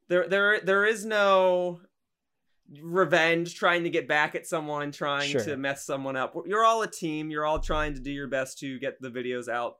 [0.09, 1.79] There there there is no
[2.81, 5.45] revenge trying to get back at someone trying Sure.
[5.45, 8.57] to mess someone up you're all a team you're all trying to do your best
[8.57, 9.75] to get the videos out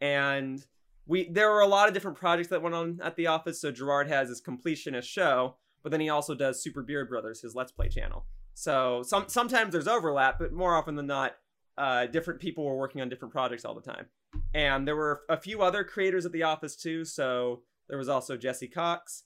[0.00, 0.64] and
[1.08, 3.60] we there were a lot of different projects that went on at the office.
[3.60, 7.54] So Gerard has his completionist show, but then he also does Super Beard Brothers, his
[7.54, 8.26] Let's Play channel.
[8.58, 11.36] So some sometimes there's overlap, but more often than not,
[11.76, 14.06] uh, different people were working on different projects all the time.
[14.52, 17.04] And there were a few other creators at the office too.
[17.04, 19.22] So there was also Jesse Cox.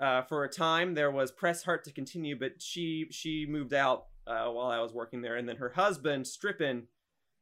[0.00, 4.06] Uh, for a time, there was Press Heart to continue, but she she moved out
[4.26, 6.88] uh, while I was working there, and then her husband Strippin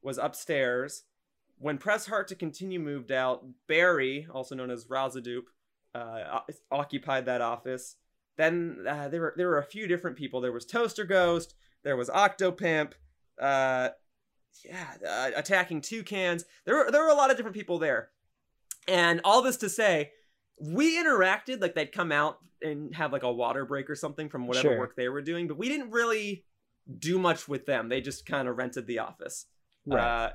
[0.03, 1.05] was upstairs
[1.59, 5.45] when Press Heart to Continue moved out, Barry, also known as Razadoop,
[5.95, 7.97] uh, occupied that office.
[8.37, 10.41] Then uh, there were there were a few different people.
[10.41, 11.55] There was Toaster Ghost.
[11.83, 12.93] There was Octopimp.
[13.41, 13.91] Uh,
[14.65, 16.45] yeah, uh, attacking toucans.
[16.65, 18.11] There were there were a lot of different people there,
[18.89, 20.11] and all this to say,
[20.61, 24.47] we interacted like they'd come out and have like a water break or something from
[24.47, 24.79] whatever Sure.
[24.79, 26.45] work they were doing, but we didn't really
[26.99, 27.89] do much with them.
[27.89, 29.47] They just kind of rented the office
[29.87, 30.01] Right.
[30.03, 30.31] uh,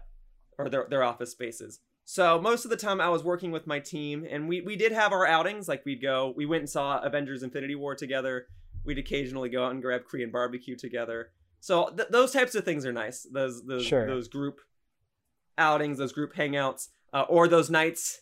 [0.58, 1.82] or their, their office spaces.
[2.08, 4.92] So most of the time I was working with my team, and we, we did
[4.92, 5.68] have our outings.
[5.68, 8.46] Like we'd go, we went and saw Avengers: Infinity War together.
[8.86, 11.32] We'd occasionally go out and grab Korean barbecue together.
[11.60, 13.26] So th- those types of things are nice.
[13.32, 14.06] Those those Sure.
[14.06, 14.62] those group
[15.58, 18.22] outings, those group hangouts, uh, or those nights.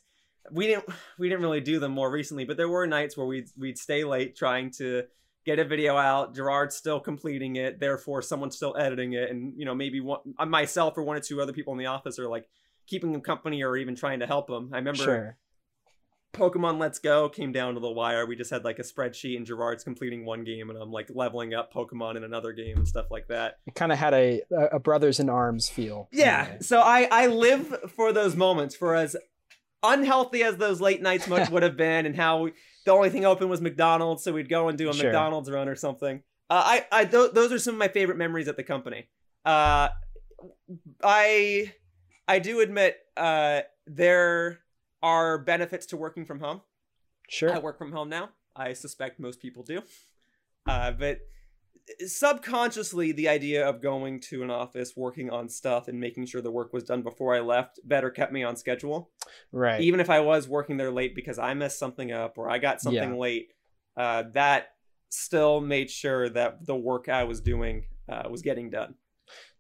[0.49, 0.85] We didn't
[1.19, 4.05] we didn't really do them more recently, but there were nights where we'd we'd stay
[4.05, 5.03] late trying to
[5.45, 6.33] get a video out.
[6.33, 10.45] Gerard's still completing it, therefore someone's still editing it, and you know maybe one uh,
[10.45, 12.47] myself or one or two other people in the office are like
[12.87, 14.69] keeping him company or even trying to help him.
[14.73, 15.37] I remember Sure.
[16.33, 18.25] Pokemon Let's Go came down to the wire.
[18.25, 21.53] We just had like a spreadsheet, and Gerard's completing one game, and I'm like leveling
[21.53, 23.59] up Pokemon in another game and stuff like that.
[23.67, 24.41] It kind of had a
[24.71, 26.09] a brothers in arms feel.
[26.11, 26.57] Yeah, way.
[26.61, 29.15] so I I live for those moments, for as
[29.83, 32.53] unhealthy as those late nights would have been, and how we,
[32.85, 35.05] the only thing open was McDonald's, so we'd go and do a Sure.
[35.05, 36.23] McDonald's run or something.
[36.49, 39.07] Uh, I I th- those are some of my favorite memories at the company.
[39.45, 39.89] Uh,
[41.03, 41.73] I
[42.27, 44.59] I do admit uh there
[45.01, 46.61] are benefits to working from home.
[47.29, 47.53] Sure.
[47.53, 48.29] I work from home now.
[48.55, 49.81] I suspect most people do.
[50.65, 51.19] Uh, but
[52.05, 56.51] subconsciously, the idea of going to an office, working on stuff, and making sure the
[56.51, 59.11] work was done before I left better kept me on schedule.
[59.51, 59.81] Right.
[59.81, 62.81] Even if I was working there late because I messed something up or I got
[62.81, 63.17] something Yeah.
[63.19, 63.53] late,
[63.97, 64.75] uh, that
[65.09, 68.95] still made sure that the work I was doing uh, was getting done.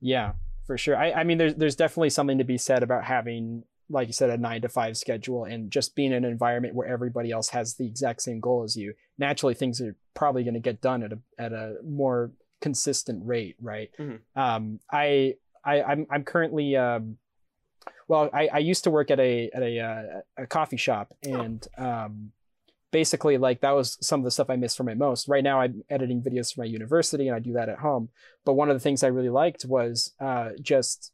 [0.01, 0.33] Yeah,
[0.65, 0.95] for sure.
[0.95, 4.29] I, I mean, there's there's definitely something to be said about having, like you said,
[4.29, 7.75] a nine to five schedule and just being in an environment where everybody else has
[7.75, 8.93] the exact same goal as you.
[9.17, 13.55] Naturally, things are probably going to get done at a at a more consistent rate,
[13.61, 13.89] right?
[13.99, 14.19] Mhm.
[14.35, 17.17] Um, I I I'm I'm currently um,
[18.07, 20.03] well, I, I used to work at a at a uh,
[20.43, 22.31] a coffee shop and um
[22.93, 25.27] basically like that was some of the stuff I missed from it most.
[25.27, 28.09] Right now I'm editing videos for my university and I do that at home.
[28.45, 31.11] But one of the things I really liked was uh, just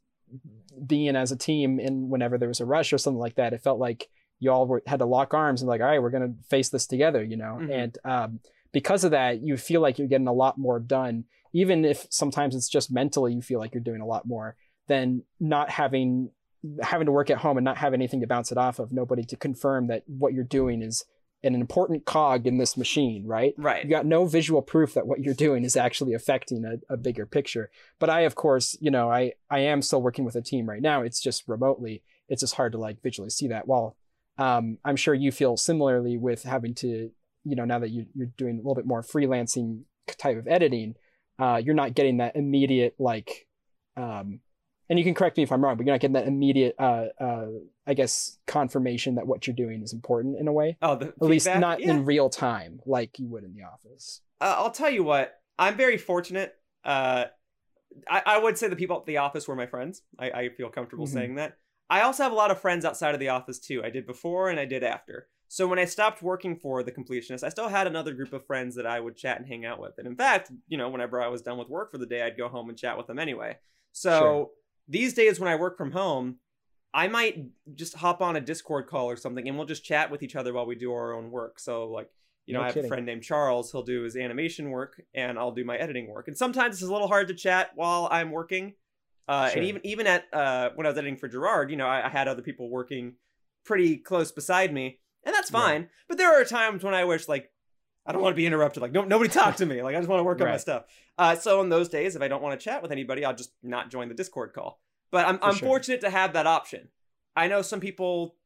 [0.86, 3.62] being as a team and whenever there was a rush or something like that, it
[3.62, 6.22] felt like you all were, had to lock arms and like, all right, we're going
[6.22, 7.58] to face this together, you know?
[7.60, 7.72] Mhm.
[7.72, 8.40] And um,
[8.72, 12.54] because of that, you feel like you're getting a lot more done, even if sometimes
[12.54, 14.54] it's just mentally you feel like you're doing a lot more
[14.86, 16.30] than not having
[16.82, 19.24] having to work at home and not have anything to bounce it off of, nobody
[19.24, 21.04] to confirm that what you're doing is
[21.42, 23.54] an important cog in this machine, right?
[23.56, 23.84] Right.
[23.84, 27.24] You got no visual proof that what you're doing is actually affecting a, a bigger
[27.24, 27.70] picture.
[27.98, 30.82] But I, of course, you know, I, I am still working with a team right
[30.82, 31.02] now.
[31.02, 32.02] It's just remotely.
[32.28, 33.66] It's just hard to like visually see that.
[33.66, 33.96] While
[34.36, 37.10] um, I'm sure you feel similarly with having to,
[37.44, 39.82] you know, now that you, you're doing a little bit more freelancing
[40.18, 40.94] type of editing,
[41.38, 43.46] uh, you're not getting that immediate like,
[43.96, 44.40] um,
[44.90, 47.06] and you can correct me if I'm wrong, but you're not getting that immediate, uh,
[47.18, 47.46] uh,
[47.86, 51.22] I guess, confirmation that what you're doing is important in a way Oh, the at
[51.22, 51.92] least not Yeah.
[51.92, 55.40] in real time like you would in the office Uh, I'll tell you what.
[55.58, 56.54] I'm very fortunate.
[56.84, 57.26] Uh,
[58.08, 60.02] I, I would say the people at the office were my friends.
[60.18, 61.12] I, I feel comfortable Mhm.
[61.12, 61.56] saying that.
[61.88, 63.82] I also have a lot of friends outside of the office too.
[63.84, 65.28] I did before and I did after.
[65.48, 68.76] So when I stopped working for the completionist, I still had another group of friends
[68.76, 69.94] that I would chat and hang out with.
[69.98, 72.38] And in fact, you know, whenever I was done with work for the day, I'd
[72.38, 73.58] go home and chat with them anyway.
[73.92, 74.48] So Sure.
[74.90, 76.36] These days when I work from home,
[76.92, 80.22] I might just hop on a Discord call or something and we'll just chat with
[80.22, 81.58] each other while we do our own work.
[81.60, 82.10] So like
[82.46, 82.90] you know, No I have kidding.
[82.90, 83.70] a friend named Charles.
[83.70, 86.26] He'll do his animation work, and I'll do my editing work.
[86.26, 88.74] And sometimes it's a little hard to chat while I'm working.
[89.28, 89.58] Uh, Sure.
[89.58, 92.08] And even even at uh, when I was editing for Gerard, you know, I, I
[92.08, 93.14] had other people working
[93.64, 95.90] pretty close beside me, and that's fine.
[96.08, 97.52] But there are times when I wish, like,
[98.10, 98.82] I don't want to be interrupted.
[98.82, 99.82] Like, no, nobody talk to me.
[99.82, 100.84] Like, I just want to work on my stuff.
[101.16, 103.52] Uh, so in those days, if I don't want to chat with anybody, I'll just
[103.62, 104.80] not join the Discord call.
[105.10, 105.68] But I'm I'm sure.
[105.68, 106.88] fortunate to have that option.
[107.36, 108.36] I know some people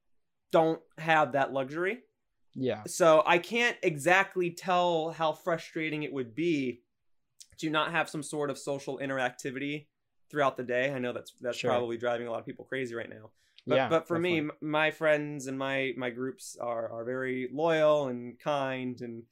[0.52, 1.98] don't have that luxury.
[2.54, 6.82] yeah So I can't exactly tell how frustrating it would be
[7.58, 9.86] to not have some sort of social interactivity
[10.30, 10.92] throughout the day.
[10.92, 11.70] I know that's that's Sure.
[11.70, 13.30] probably driving a lot of people crazy right now.
[13.66, 14.56] But, yeah but for me, definitely.
[14.62, 19.22] m- my friends and my my groups are are very loyal and kind and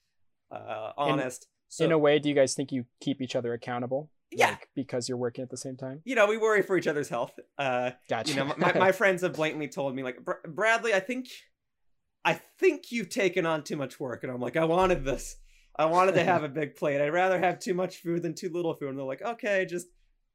[0.52, 1.46] uh, honest.
[1.68, 4.50] so in a way do you guys think you keep each other accountable Yeah.
[4.50, 7.08] like, because you're working at the same time you know, we worry for each other's
[7.08, 7.32] health.
[7.58, 11.00] Uh, gotcha you know, my, my friends have blatantly told me like, "Br- Bradley, I
[11.00, 11.28] think,
[12.24, 15.36] I think you've taken on too much work, and I'm like, I wanted this.
[15.76, 17.00] I wanted to have a big plate.
[17.00, 18.90] I'd rather have too much food than too little food.
[18.90, 19.86] And they're like, okay, just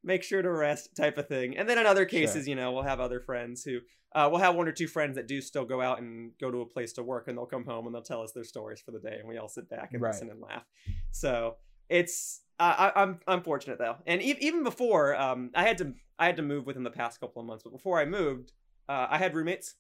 [0.08, 1.58] make sure to rest, type of thing.
[1.58, 3.80] And then in other cases, you know, we'll have other friends who,
[4.16, 6.62] uh, we'll have one or two friends that do still go out and go to
[6.62, 8.92] a place to work, and they'll come home and they'll tell us their stories for
[8.92, 10.14] the day, and we all sit back and Right.
[10.14, 10.64] listen and laugh.
[11.12, 11.58] So
[11.90, 15.94] it's uh, I, I'm I'm fortunate though, and e- even before um, I had to
[16.18, 18.54] I had to move within the past couple of months, but before I moved,
[18.90, 19.76] uh, I had roommates,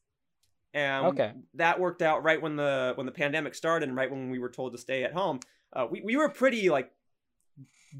[0.73, 4.29] and okay that worked out right when the when the pandemic started, and right when
[4.29, 5.39] we were told to stay at home.
[5.73, 6.91] Uh, we we were pretty like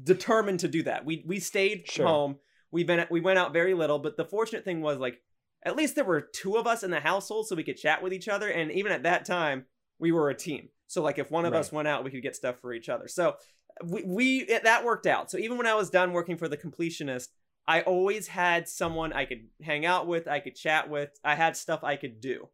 [0.02, 1.04] determined to do that.
[1.04, 2.06] We we stayed Sure.
[2.06, 2.36] home.
[2.70, 5.20] We been we went out very little, but the fortunate thing was like
[5.64, 8.12] at least there were two of us in the household, so we could chat with
[8.12, 9.66] each other, and even at that time,
[9.98, 10.68] we were a team.
[10.86, 13.08] So like if one of us went out, we could get stuff for each other.
[13.08, 13.36] So
[13.84, 15.30] we, we it, that worked out.
[15.30, 17.28] So even when I was done working for the completionist,
[17.66, 21.10] I always had someone I could hang out with, I could chat with.
[21.22, 22.48] I had stuff I could do.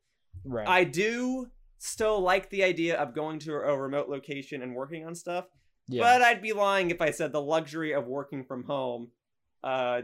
[0.44, 1.46] right I do
[1.78, 5.46] still like the idea of going to a remote location and working on stuff,
[5.88, 9.08] yeah but I'd be lying if I said the luxury of working from home
[9.62, 10.02] uh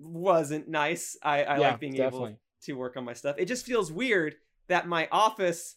[0.00, 1.16] wasn't nice.
[1.22, 3.36] I, I yeah, like being able to work on my stuff.
[3.38, 4.36] It just feels weird
[4.68, 5.76] that my office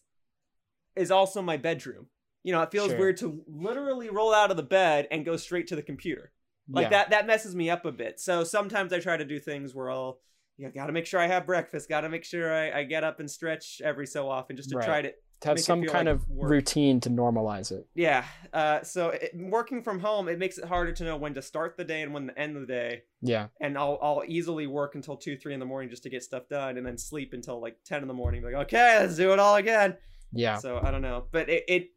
[0.96, 2.08] is also my bedroom.
[2.44, 3.00] You know, it feels Sure.
[3.00, 6.32] weird to literally roll out of the bed and go straight to the computer.
[6.72, 6.90] Like yeah.
[6.90, 8.20] that that messes me up a bit.
[8.20, 10.20] So sometimes I try to do things where I'll
[10.58, 12.84] you know, got to make sure I have breakfast, got to make sure I, I
[12.84, 14.86] get up and stretch every so often just to Right.
[14.86, 16.50] try to to have some kind like of work.
[16.50, 18.26] routine to normalize it yeah.
[18.52, 21.76] Uh, so it, working from home, it makes it harder to know when to start
[21.78, 23.04] the day and when to end the day.
[23.22, 26.24] yeah And I'll I'll easily work until two three in the morning just to get
[26.24, 28.44] stuff done, and then sleep until like ten in the morning.
[28.44, 29.98] Like okay, let's do it all again.
[30.34, 31.88] yeah So I don't know, but it, it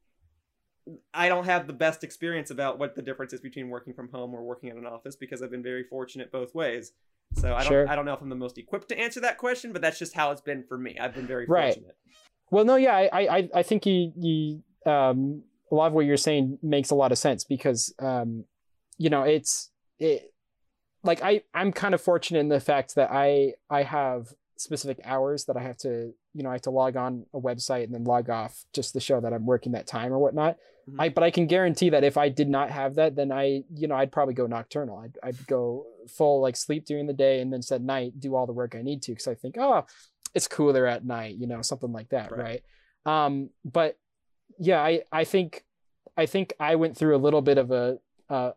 [1.13, 4.35] I don't have the best experience about what the difference is between working from home
[4.35, 6.93] or working in an office because I've been very fortunate both ways.
[7.35, 7.89] So I don't Sure.
[7.89, 10.15] I don't know if I'm the most equipped to answer that question, but that's just
[10.15, 10.97] how it's been for me.
[10.99, 11.75] I've been very Right.
[11.75, 11.97] fortunate.
[12.51, 16.17] Well, no, yeah, I, I, I think you, you, um, a lot of what you're
[16.17, 18.45] saying makes a lot of sense because, um,
[18.99, 20.33] you know, it's, it,
[21.03, 25.45] like I, I'm kind of fortunate in the fact that I, I have specific hours
[25.47, 28.05] that I have to, you know, I have to log on a website and then
[28.05, 30.57] log off just to show that I'm working that time or whatnot.
[30.89, 30.97] Mhm.
[31.01, 33.89] I, but I can guarantee that if I did not have that, then I, you
[33.89, 34.99] know, I'd probably go nocturnal.
[34.99, 38.47] I'd, I'd go full like sleep during the day and then at night do all
[38.47, 39.85] the work I need to because I think, oh,
[40.37, 42.63] it's cooler at night, you know, something like that, Right.
[43.07, 43.25] right?
[43.27, 43.99] Um, but
[44.59, 45.65] yeah, I, I think,
[46.17, 48.53] I think I went through a little bit of a, uh,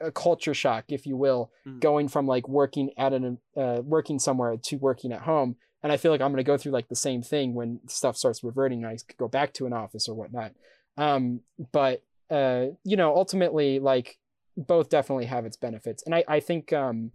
[0.00, 1.80] a culture shock, if you will, Mhm.
[1.80, 5.56] going from like working at an, uh, working somewhere to working at home.
[5.82, 8.16] And I feel like I'm going to go through like the same thing when stuff
[8.16, 8.78] starts reverting.
[8.82, 10.52] and I could go back to an office or whatnot.
[10.96, 11.40] Um,
[11.72, 14.18] but uh, you know, ultimately, like
[14.56, 16.02] both definitely have its benefits.
[16.04, 17.12] And I, I think um,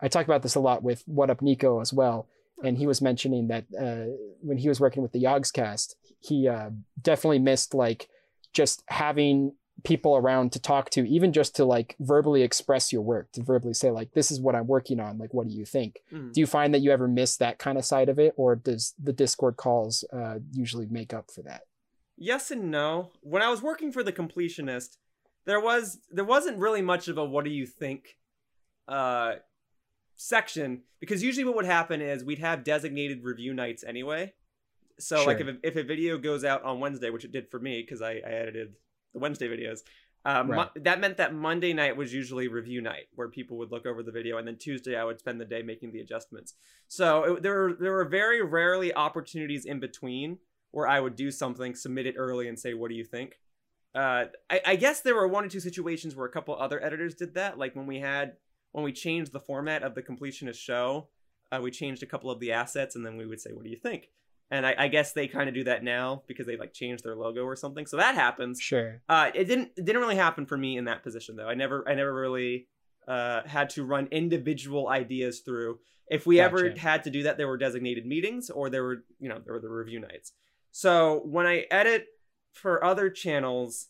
[0.00, 2.26] I talk about this a lot with What Up Nico as well.
[2.62, 6.70] And he was mentioning that uh, when he was working with the Yogscast, he uh,
[7.00, 8.08] definitely missed like
[8.52, 13.32] just having people around to talk to, even just to like verbally express your work,
[13.32, 15.16] to verbally say like, "This is what I'm working on.
[15.18, 16.32] Like, what do you think?" Mhm.
[16.32, 18.94] Do you find that you ever miss that kind of side of it, or does
[19.02, 21.62] the Discord calls uh, usually make up for that?
[22.18, 23.12] Yes and no.
[23.22, 24.98] When I was working for the completionist,
[25.46, 28.18] there was there wasn't really much of a what do you think
[28.88, 29.36] uh
[30.20, 34.34] section because usually what would happen is we'd have designated review nights anyway.
[34.98, 37.58] So like if a, if a video goes out on Wednesday, which it did for
[37.58, 38.74] me because I, I edited
[39.14, 39.80] the Wednesday videos,
[40.26, 43.86] um, mo- that meant that Monday night was usually review night where people would look
[43.86, 46.52] over the video, and then Tuesday I would spend the day making the adjustments.
[46.86, 50.36] So it, there were there were very rarely opportunities in between
[50.70, 53.40] where I would do something, submit it early, and say, "What do you think?"
[53.94, 57.14] Uh, I, I guess there were one or two situations where a couple other editors
[57.14, 58.36] did that, like when we had
[58.72, 61.08] when we changed the format of the completionist show,
[61.52, 63.70] uh, we changed a couple of the assets, and then we would say, "What do
[63.70, 64.08] you think?"
[64.50, 67.14] And I, I guess they kind of do that now because they like changed their
[67.14, 67.86] logo or something.
[67.86, 68.60] So that happens.
[68.60, 69.00] Sure.
[69.08, 71.48] Uh, it didn't it didn't really happen for me in that position though.
[71.48, 72.66] I never I never really
[73.06, 75.78] uh, had to run individual ideas through.
[76.08, 79.28] If we ever had to do that, there were designated meetings or there were you
[79.28, 80.32] know there were the review nights.
[80.72, 82.06] So when I edit
[82.52, 83.86] for other channels,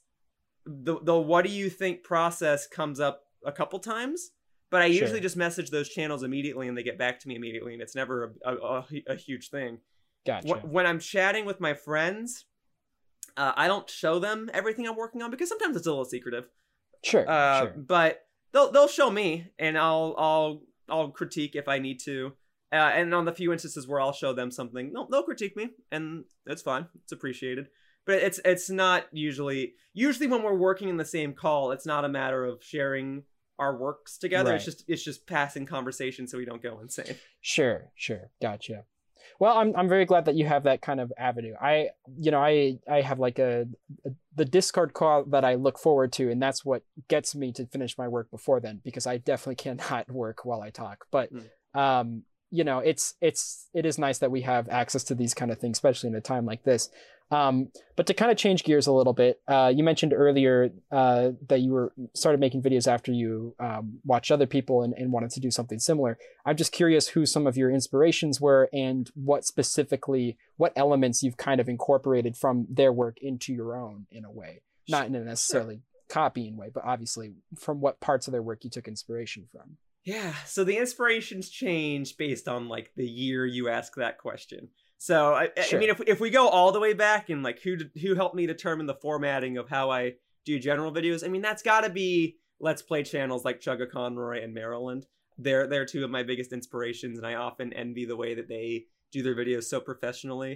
[0.66, 4.33] the the what do you think process comes up a couple times.
[4.71, 5.03] But I Sure.
[5.03, 7.95] usually just message those channels immediately, and they get back to me immediately, and it's
[7.97, 9.79] never a, a, a, a huge thing.
[10.25, 10.55] Gotcha.
[10.55, 12.45] Wh- when I'm chatting with my friends,
[13.37, 16.49] uh, I don't show them everything I'm working on because sometimes it's a little secretive.
[17.03, 17.29] Sure.
[17.29, 17.75] Uh, sure.
[17.77, 18.21] But
[18.53, 22.33] they'll they'll show me, and I'll I'll I'll critique if I need to.
[22.73, 25.71] Uh, and on the few instances where I'll show them something, they'll, they'll critique me,
[25.91, 26.87] and it's fine.
[27.03, 27.66] It's appreciated.
[28.07, 32.05] But it's it's not usually usually when we're working in the same call, it's not
[32.05, 33.25] a matter of sharing
[33.61, 34.55] our works together.
[34.55, 37.15] It's just it's just passing conversation so we don't go insane.
[37.41, 38.31] Sure, sure.
[38.41, 38.85] Gotcha.
[39.39, 41.55] Well, I'm I'm very glad that you have that kind of avenue.
[41.61, 43.67] I you know, I I have like a,
[44.05, 47.67] a the Discord call that I look forward to and that's what gets me to
[47.67, 51.07] finish my work before then because I definitely cannot work while I talk.
[51.11, 51.31] But
[51.75, 55.53] um you know, it's it's it is nice that we have access to these kind
[55.53, 56.89] of things especially in a time like this.
[57.31, 61.31] Um, but to kind of change gears a little bit, uh, you mentioned earlier uh,
[61.49, 65.31] that you were started making videos after you um, watched other people and, and wanted
[65.31, 66.18] to do something similar.
[66.45, 71.37] I'm just curious who some of your inspirations were and what specifically, what elements you've
[71.37, 75.24] kind of incorporated from their work into your own in a way, not in a
[75.24, 79.76] necessarily copying way, but obviously from what parts of their work you took inspiration from.
[80.05, 84.68] Yeah, so the inspirations change based on like the year you ask that question.
[85.03, 87.78] So I, I mean, if if we go all the way back and like who
[88.03, 91.62] who helped me determine the formatting of how I do general videos, I mean that's
[91.62, 95.07] got to be Let's Play channels like Chugga Conroy and Marriland.
[95.38, 98.84] They're they're two of my biggest inspirations, and I often envy the way that they
[99.11, 100.53] do their videos so professionally.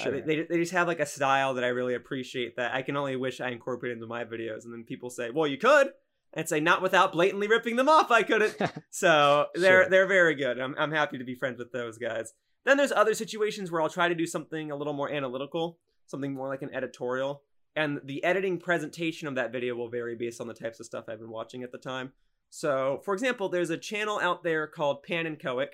[0.00, 0.12] Uh, Sure.
[0.12, 2.56] they, they they just have like a style that I really appreciate.
[2.56, 4.64] That I can only wish I incorporated into my videos.
[4.64, 5.92] And then people say, "Well, you could,"
[6.32, 8.10] and say, "Not without blatantly ripping them off.
[8.10, 8.56] I couldn't."
[8.90, 9.88] So they're Sure.
[9.90, 10.58] they're very good.
[10.58, 12.32] I'm I'm happy to be friends with those guys.
[12.66, 16.34] Then there's other situations where I'll try to do something a little more analytical, something
[16.34, 17.42] more like an editorial,
[17.76, 21.04] and the editing presentation of that video will vary based on the types of stuff
[21.08, 22.12] I've been watching at the time.
[22.50, 25.68] So, for example, there's a channel out there called Pannenkoek.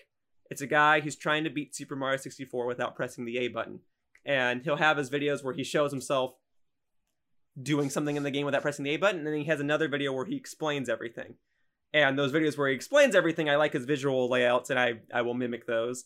[0.51, 3.81] It's a guy who's trying to beat Super Mario 64 without pressing the A button.
[4.27, 6.35] And he'll have his videos where he shows himself
[7.61, 9.89] doing something in the game without pressing the A button, and then he has another
[9.89, 11.37] video where he explains everything.
[11.95, 15.23] And those videos where he explains everything, I like his visual layouts, and I I
[15.23, 16.05] will mimic those.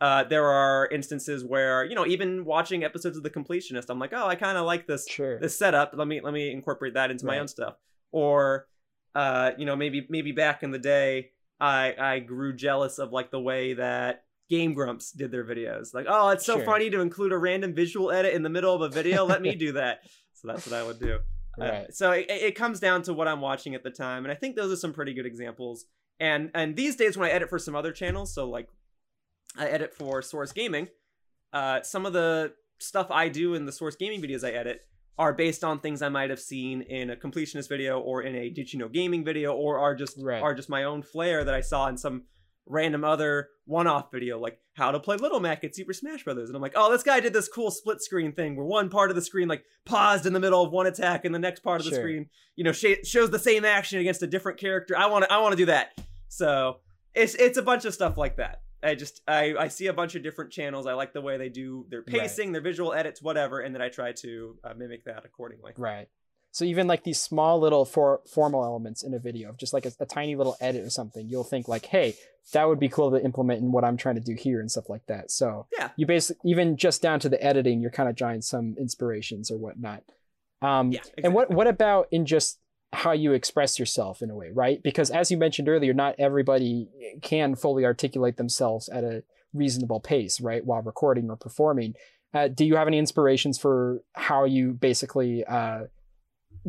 [0.00, 4.12] Uh, there are instances where you know even watching episodes of The Completionist, I'm like,
[4.12, 5.40] oh, I kind of like this Sure.
[5.40, 5.92] this setup.
[5.94, 7.74] Let me let me incorporate that into my own stuff.
[8.12, 8.68] Or,
[9.14, 11.30] uh, you know, maybe maybe back in the day,
[11.60, 15.92] I I grew jealous of like the way that Game Grumps did their videos.
[15.92, 16.64] Like, oh, it's so Sure.
[16.64, 19.24] funny to include a random visual edit in the middle of a video.
[19.26, 20.00] Let me do that.
[20.34, 21.18] So that's what I would do.
[21.60, 24.36] Uh, so it, it comes down to what I'm watching at the time, and I
[24.36, 25.86] think those are some pretty good examples.
[26.20, 28.68] And and these days when I edit for some other channels, so like
[29.58, 30.88] I edit for Source Gaming,
[31.52, 34.82] uh, some of the stuff I do in the Source Gaming videos I edit
[35.18, 38.50] are based on things I might have seen in a completionist video or in a
[38.50, 40.40] Did You Know Gaming video, or are just Right.
[40.40, 42.24] are just my own flair that I saw in some
[42.66, 46.54] random other one-off video, like how to play Little Mac at Super Smash Brothers, and
[46.54, 49.16] I'm like, oh, this guy did this cool split screen thing where one part of
[49.16, 51.84] the screen like paused in the middle of one attack, and the next part of
[51.86, 52.00] the Sure.
[52.00, 54.96] screen, you know, sh- shows the same action against a different character.
[54.96, 55.98] I want to, I want to do that.
[56.28, 56.80] So
[57.14, 58.60] it's it's a bunch of stuff like that.
[58.82, 60.86] I just I I see a bunch of different channels.
[60.86, 62.20] I like the way they do their Right.
[62.22, 65.72] pacing, their visual edits, whatever, and then I try to uh, mimic that accordingly.
[65.76, 66.08] Right.
[66.50, 69.92] So even like these small little for formal elements in a video, just like a,
[70.00, 72.14] a tiny little edit or something, you'll think like, hey,
[72.52, 74.88] that would be cool to implement in what I'm trying to do here and stuff
[74.88, 75.30] like that.
[75.30, 75.90] So Yeah.
[75.96, 79.58] you basically even just down to the editing, you're kind of drawing some inspirations or
[79.58, 80.04] whatnot.
[80.62, 81.00] Um, Yeah.
[81.22, 82.58] And what what about in just
[82.92, 84.82] how you express yourself in a way, right?
[84.82, 86.88] Because as you mentioned earlier, not everybody
[87.22, 89.22] can fully articulate themselves at a
[89.52, 91.94] reasonable pace, right, while recording or performing.
[92.32, 95.84] Uh, do you have any inspirations for how you basically uh,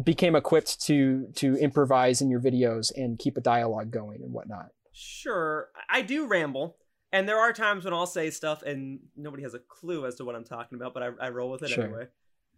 [0.02, 4.70] became equipped to to improvise in your videos and keep a dialogue going and whatnot?
[4.94, 6.78] Sure, I do ramble,
[7.12, 10.26] and there are times when I'll say stuff and nobody has a clue as to
[10.26, 11.86] what I'm talking about, but I, I roll with it Sure.
[11.86, 12.08] anyway.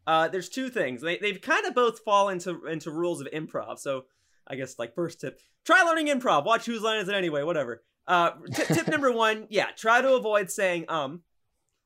[0.07, 1.01] Uh, there's two things.
[1.01, 3.79] They they've kind of both fall into into rules of improv.
[3.79, 4.05] So
[4.47, 6.45] I guess like first tip: try learning improv.
[6.45, 7.43] Watch whose line is it anyway.
[7.43, 7.83] Whatever.
[8.07, 11.21] Uh, t- tip number one: yeah, try to avoid saying um.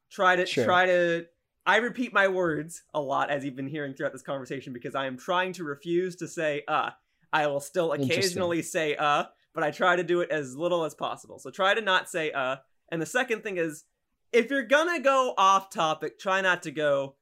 [0.10, 0.66] Try to Sure.
[0.66, 1.26] try to.
[1.66, 5.08] I repeat my words a lot as you've been hearing throughout this conversation because I
[5.08, 6.92] am trying to refuse to say uh.
[7.34, 10.94] I will still occasionally say uh, but I try to do it as little as
[10.96, 11.38] possible.
[11.38, 12.58] So try to not say uh.
[12.90, 13.84] And the second thing is,
[14.32, 17.16] if you're gonna go off topic, try not to go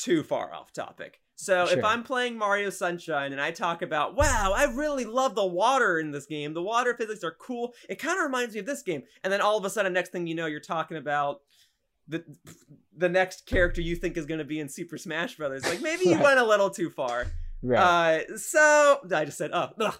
[0.00, 1.20] too far off topic.
[1.36, 5.46] So if I'm playing Mario Sunshine and I talk about, wow, I really love the
[5.46, 6.52] water in this game.
[6.52, 7.72] The water physics are cool.
[7.88, 9.04] It kind of reminds me of this game.
[9.24, 11.40] And then all of a sudden, next thing you know, you're talking about
[12.06, 12.22] the
[12.94, 15.64] the next character you think is going to be in Super Smash Brothers.
[15.64, 17.26] Like maybe you went a little too far.
[17.62, 18.24] Right.
[18.28, 19.98] Uh, so I just said, oh, ugh.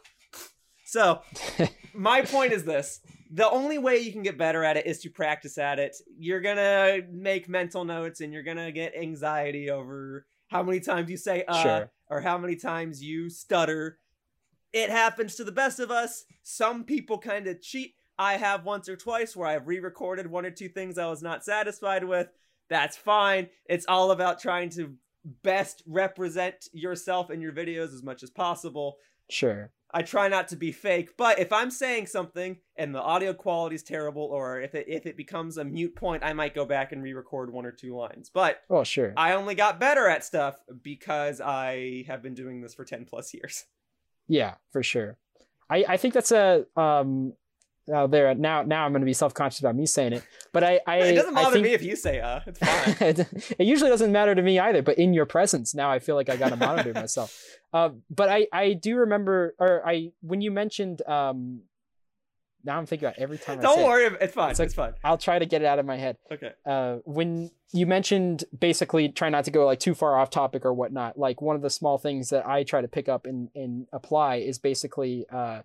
[0.85, 1.23] so
[1.95, 3.01] my point is this:
[3.33, 5.97] the only way you can get better at it is to practice at it.
[6.19, 11.17] You're gonna make mental notes, and you're gonna get anxiety over how many times you
[11.17, 11.93] say uh Sure.
[12.09, 13.99] or how many times you stutter.
[14.73, 16.25] It happens to the best of us.
[16.43, 17.95] Some people kind of cheat.
[18.19, 21.45] I have once or twice where I've re-recorded one or two things I was not
[21.45, 22.29] satisfied with.
[22.69, 23.49] That's fine.
[23.67, 24.95] It's all about trying to
[25.43, 28.97] best represent yourself in your videos as much as possible.
[29.29, 29.71] sure.
[29.93, 33.75] I try not to be fake, but if I'm saying something and the audio quality
[33.75, 36.93] is terrible, or if it if it becomes a mute point, I might go back
[36.93, 38.31] and re-record one or two lines.
[38.33, 39.13] But oh, sure.
[39.17, 43.35] I only got better at stuff because I have been doing this for ten plus
[43.35, 43.65] years.
[44.29, 45.17] Yeah, for sure.
[45.69, 47.33] I, I think that's a um
[47.93, 50.23] uh, there now now I'm going to be self conscious about me saying it,
[50.53, 52.41] but I I it doesn't I bother think- me if you say uh.
[52.47, 52.97] It's fine.
[53.59, 56.29] it usually doesn't matter to me either, but in your presence now I feel like
[56.29, 57.37] I got to monitor myself.
[57.73, 61.61] Uh, but I I do remember or I when you mentioned um
[62.65, 64.51] now I'm thinking about every time I Don't it, worry, it's fine.
[64.51, 64.95] It's It's, fine.
[65.05, 66.17] I'll try to get it out of my head.
[66.33, 66.51] Okay.
[66.67, 70.75] uh, when you mentioned basically try not to go like too far off topic or
[70.75, 73.87] whatnot, like one of the small things that I try to pick up and, and
[73.93, 75.63] apply is basically uh,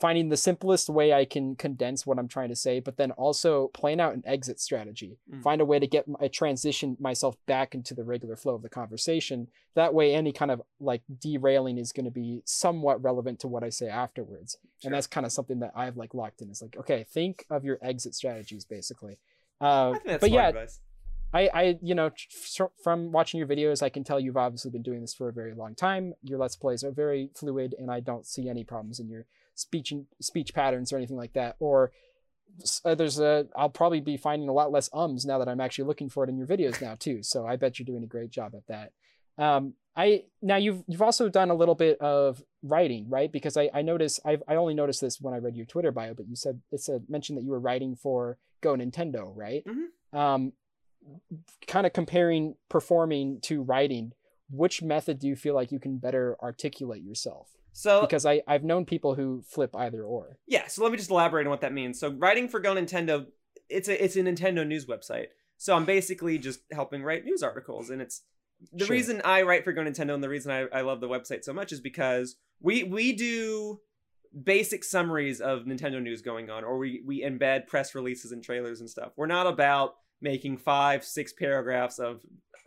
[0.00, 3.68] finding the simplest way I can condense what I'm trying to say, but then also
[3.68, 5.18] plan out an exit strategy.
[5.32, 5.42] Mm.
[5.42, 8.68] Find a way to get a transition myself back into the regular flow of the
[8.68, 9.48] conversation.
[9.74, 13.64] That way, any kind of like derailing is going to be somewhat relevant to what
[13.64, 14.88] I say afterwards Sure.
[14.88, 16.50] and that's kind of something that I've like locked in.
[16.50, 19.18] It's like, okay, think of your exit strategies, basically.
[19.60, 20.80] Uh, I think that's but smart yeah, advice.
[21.32, 22.10] I, I, you know,
[22.82, 25.54] from watching your videos, I can tell you've obviously been doing this for a very
[25.54, 26.14] long time.
[26.22, 29.92] Your let's plays are very fluid, and I don't see any problems in your speech
[29.92, 31.56] and speech patterns or anything like that.
[31.58, 31.92] Or
[32.84, 35.84] uh, there's a, I'll probably be finding a lot less ums now that I'm actually
[35.84, 37.22] looking for it in your videos now too.
[37.22, 38.92] So I bet you're doing a great job at that.
[39.42, 43.30] Um, I now you've you've also done a little bit of writing, right?
[43.30, 46.14] Because I I noticed I I only noticed this when I read your Twitter bio,
[46.14, 49.64] but you said it said mentioned that you were writing for Go Nintendo, right?
[49.66, 50.18] Mhm.
[50.18, 50.52] Um,
[51.66, 54.12] kind of comparing performing to writing,
[54.50, 57.50] which method do you feel like you can better articulate yourself?
[57.72, 60.38] So Because I I've known people who flip either or.
[60.46, 62.00] Yeah, so let me just elaborate on what that means.
[62.00, 63.26] So writing for Go Nintendo,
[63.68, 65.26] it's a it's a Nintendo news website.
[65.56, 68.22] So I'm basically just helping write news articles, and it's
[68.72, 68.94] the Sure.
[68.94, 71.52] reason I write for Go Nintendo and the reason I, I love the website so
[71.52, 73.80] much is because we we do
[74.42, 78.80] basic summaries of Nintendo news going on, or we we embed press releases and trailers
[78.80, 79.12] and stuff.
[79.16, 82.20] We're not about making five six paragraphs of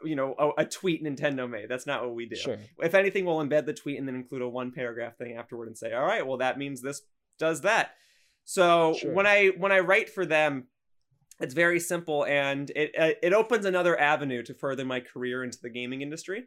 [0.04, 1.70] you know a, a tweet Nintendo made.
[1.70, 2.36] That's not what we do.
[2.36, 2.58] Sure.
[2.80, 5.78] If anything, we'll embed the tweet and then include a one paragraph thing afterward and
[5.78, 7.02] say, all right, well that means this
[7.38, 7.92] does that.
[8.44, 9.14] So Sure.
[9.14, 10.68] when I when I write for them,
[11.40, 15.60] it's very simple and it uh, it opens another avenue to further my career into
[15.62, 16.46] the gaming industry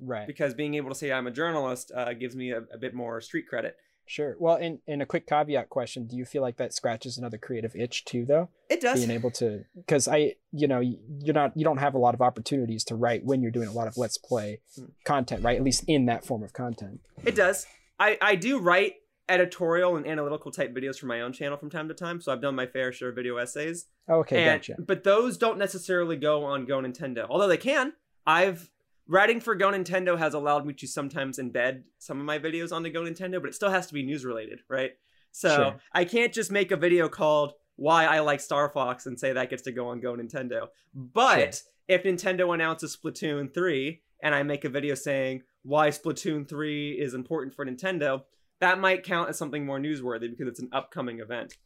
[0.00, 0.26] Right.
[0.26, 3.20] because being able to say I'm a journalist uh, gives me a, a bit more
[3.20, 3.76] street credit.
[4.06, 4.36] Sure.
[4.38, 7.74] Well, in in a quick caveat question, do you feel like that scratches another creative
[7.74, 8.48] itch too, though?
[8.70, 8.98] It does.
[8.98, 12.22] Being able to, because I, you know, you're not, you don't have a lot of
[12.22, 14.84] opportunities to write when you're doing a lot of let's play Hmm.
[15.04, 15.56] content, right?
[15.56, 17.00] At least in that form of content.
[17.24, 17.66] It does.
[17.98, 18.94] I, I do write
[19.28, 22.40] editorial and analytical type videos for my own channel from time to time, so I've
[22.40, 23.86] done my fair share of video essays.
[24.08, 24.76] Okay, and, gotcha.
[24.80, 27.92] But those don't necessarily go on Go Nintendo, although they can.
[28.24, 28.70] I've
[29.08, 32.90] writing for Go Nintendo has allowed me to sometimes embed some of my videos onto
[32.90, 34.92] Go Nintendo, but it still has to be news related, right?
[35.32, 35.80] So Sure.
[35.92, 39.50] I can't just make a video called "Why I Like Star Fox" and say that
[39.50, 40.68] gets to go on Go Nintendo.
[40.94, 46.92] But if Nintendo announces Splatoon three and I make a video saying why Splatoon three
[46.92, 48.22] is important for Nintendo,
[48.60, 51.56] that might count as something more newsworthy because it's an upcoming event.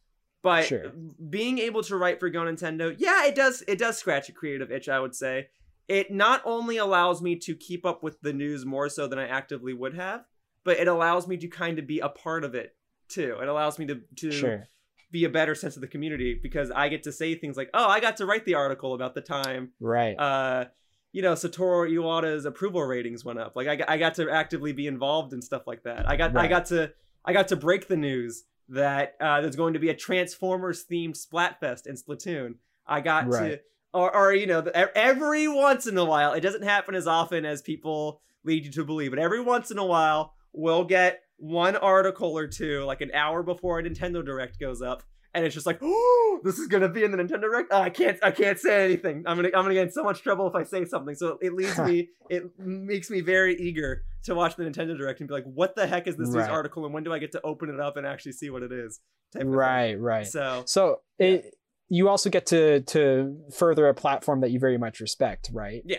[0.43, 0.91] But Sure.
[1.29, 4.71] being able to write for Go Nintendo, yeah, it does it does scratch a creative
[4.71, 5.47] itch, I would say.
[5.87, 9.27] It not only allows me to keep up with the news more so than I
[9.27, 10.23] actively would have,
[10.63, 12.75] but it allows me to kind of be a part of it
[13.09, 13.37] too.
[13.41, 14.67] It allows me to to Sure.
[15.11, 17.87] be a better sense of the community because I get to say things like, "Oh,
[17.87, 20.15] I got to write the article about the time Right.
[20.17, 20.65] uh
[21.11, 23.53] you know Satoru Iwata's approval ratings went up.
[23.57, 26.07] Like I, got- I got to actively be involved in stuff like that.
[26.09, 26.93] I got I got to
[27.25, 31.17] I got to break the news that uh, there's going to be a Transformers themed
[31.21, 32.55] Splatfest in Splatoon.
[32.87, 33.61] I got to Right.
[33.93, 36.33] Or or you know the- every once in a while.
[36.33, 39.77] It doesn't happen as often as people lead you to believe, but every once in
[39.77, 44.59] a while we'll get one article or two like an hour before a Nintendo Direct
[44.59, 45.01] goes up
[45.33, 47.69] and it's just like, oh, this is gonna be in the Nintendo Direct.
[47.71, 49.23] Oh, I can't, I can't say anything.
[49.25, 51.15] I'm gonna, I'm gonna get in so much trouble if I say something.
[51.15, 55.29] So it leads me, it makes me very eager to watch the Nintendo Direct and
[55.29, 56.49] be like, what the heck is this news Right.
[56.49, 58.71] article, and when do I get to open it up and actually see what it
[58.71, 58.99] is?
[59.33, 59.51] type of thing.
[59.55, 59.99] Right.
[59.99, 60.27] Right.
[60.27, 61.55] So So it,
[61.93, 65.83] you also get to to further a platform that you very much respect, right?
[65.85, 65.97] Yeah.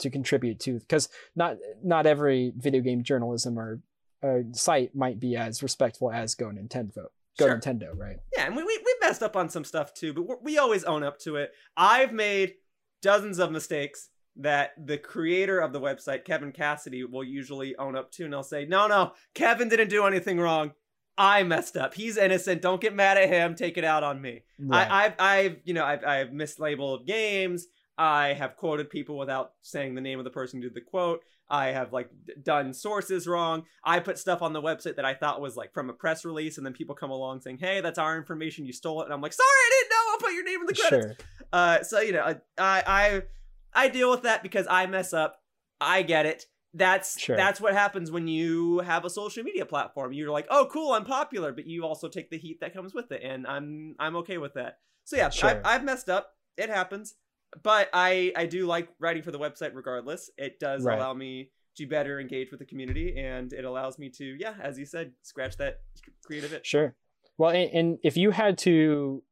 [0.00, 3.80] To contribute to, because not not every video game journalism or
[4.22, 7.06] uh, site might be as respectful as Go Nintendo.
[7.38, 7.56] Go Sure.
[7.56, 8.18] Nintendo, right?
[8.36, 10.84] yeah, and we, we we messed up on some stuff too, but we're, we always
[10.84, 11.52] own up to it.
[11.74, 12.56] I've made
[13.00, 18.10] dozens of mistakes that the creator of the website, Kevin Cassidy, will usually own up
[18.12, 20.72] to, and I'll say, no, no, Kevin didn't do anything wrong.
[21.20, 21.92] I messed up.
[21.92, 22.62] He's innocent.
[22.62, 23.54] Don't get mad at him.
[23.54, 24.42] Take it out on me.
[24.58, 24.90] Right.
[24.90, 27.66] I, I've, I've, you know, I've, I've mislabeled games.
[27.98, 31.20] I have quoted people without saying the name of the person who did the quote.
[31.50, 32.08] I have like
[32.42, 33.64] done sources wrong.
[33.84, 36.56] I put stuff on the website that I thought was like from a press release,
[36.56, 38.64] and then people come along saying, "Hey, that's our information.
[38.64, 40.12] You stole it." And I'm like, "Sorry, I didn't know.
[40.12, 41.26] I'll put your name in the credits." sure.
[41.52, 43.22] Uh, so you know, I, I, I,
[43.74, 45.42] I deal with that because I mess up.
[45.80, 46.46] I get it.
[46.72, 47.36] That's Sure.
[47.36, 50.12] that's what happens when you have a social media platform.
[50.12, 53.10] You're like, oh, cool, I'm popular, but you also take the heat that comes with
[53.10, 54.78] it, and I'm I'm okay with that.
[55.04, 55.50] So yeah, Sure.
[55.50, 56.32] I've, I've messed up.
[56.56, 57.14] It happens,
[57.64, 60.30] but I I do like writing for the website regardless.
[60.38, 60.96] It does Right.
[60.96, 64.78] allow me to better engage with the community, and it allows me to yeah, as
[64.78, 65.80] you said, scratch that
[66.24, 66.66] creative itch.
[66.66, 66.94] Sure.
[67.36, 69.22] Well, and, and if you had to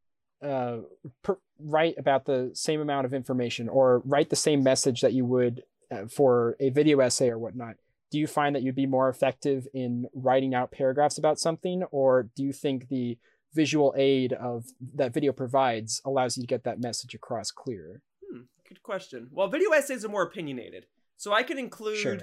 [0.42, 0.78] uh,
[1.22, 5.24] per- write about the same amount of information or write the same message that you
[5.24, 5.62] would
[6.08, 7.76] for a video essay or whatnot,
[8.10, 12.30] do you find that you'd be more effective in writing out paragraphs about something, or
[12.34, 13.18] do you think the
[13.54, 18.00] visual aid of that video provides allows you to get that message across clearer?
[18.30, 19.28] Hmm, good question.
[19.30, 20.86] Well, video essays are more opinionated,
[21.16, 22.18] so I can include Sure.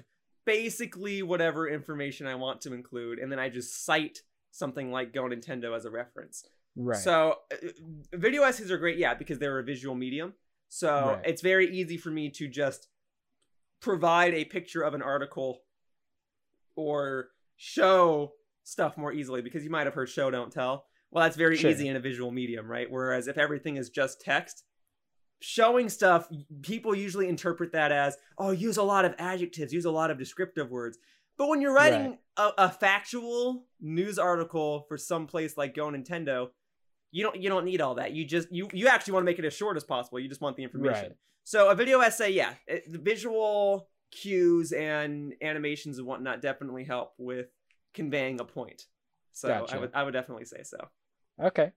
[0.45, 5.23] basically whatever information I want to include, and then I just cite something like Go
[5.23, 6.47] Nintendo as a reference.
[6.75, 6.97] Right.
[6.97, 7.55] So, uh,
[8.13, 10.33] video essays are great, yeah, because they're a visual medium.
[10.67, 11.21] So Right.
[11.25, 12.87] it's very easy for me to just
[13.85, 15.61] provide a picture of an article
[16.75, 18.33] or show
[18.63, 20.87] stuff more easily because you might have heard show don't tell.
[21.11, 21.69] Well, that's very Sure.
[21.69, 22.89] easy in a visual medium, right?
[22.89, 24.63] Whereas if everything is just text,
[25.39, 26.27] showing stuff,
[26.63, 30.17] people usually interpret that as, oh, use a lot of adjectives, use a lot of
[30.17, 30.97] descriptive words.
[31.37, 36.49] But when you're writing a, a factual news article for some place like Go Nintendo,
[37.11, 38.13] you don't you don't need all that.
[38.13, 40.19] You just you you actually want to make it as short as possible.
[40.19, 41.09] You just want the information.
[41.09, 41.17] Right.
[41.45, 47.13] So a video essay, yeah, it, the visual cues and animations and whatnot definitely help
[47.19, 47.47] with
[47.93, 48.87] conveying a point.
[49.31, 50.77] So I would I would definitely say so.
[51.41, 51.71] Okay.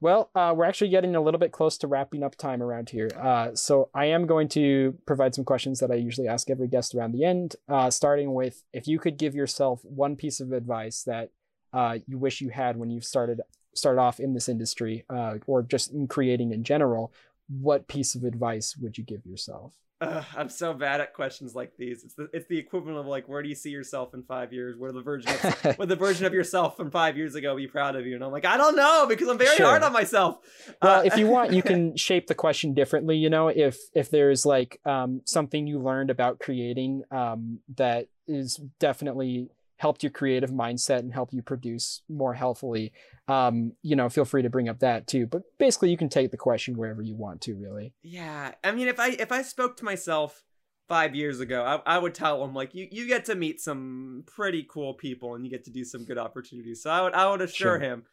[0.00, 3.10] Well, uh, we're actually getting a little bit close to wrapping up time around here.
[3.18, 6.94] Uh, so I am going to provide some questions that I usually ask every guest
[6.94, 11.02] around the end, uh, starting with if you could give yourself one piece of advice
[11.02, 11.30] that
[11.72, 13.40] uh, you wish you had when you started
[13.74, 17.12] started off in this industry uh, or just in creating in general,
[17.60, 19.74] what piece of advice would you give yourself?
[20.02, 22.04] Uh, I'm so bad at questions like these.
[22.04, 24.78] It's the it's the equivalent of like, where do you see yourself in five years?
[24.78, 27.96] Where the version of, where the version of yourself from five years ago be proud
[27.96, 28.14] of you?
[28.14, 29.66] And I'm like, I don't know because I'm very Sure.
[29.66, 30.38] hard on myself.
[30.80, 34.10] well Uh, if you want you can shape the question differently you know if if
[34.10, 39.50] there's like um, something you learned about creating um, that is definitely
[39.80, 42.92] helped your creative mindset and help you produce more healthily
[43.28, 46.30] um, you know feel free to bring up that too but basically you can take
[46.30, 49.76] the question wherever you want to really Yeah, I mean, if I if I spoke
[49.78, 50.44] to myself
[50.88, 54.24] five years ago, I, I would tell him like, you you get to meet some
[54.26, 56.82] pretty cool people and you get to do some good opportunities.
[56.82, 57.78] So I would I would assure Sure.
[57.78, 58.04] him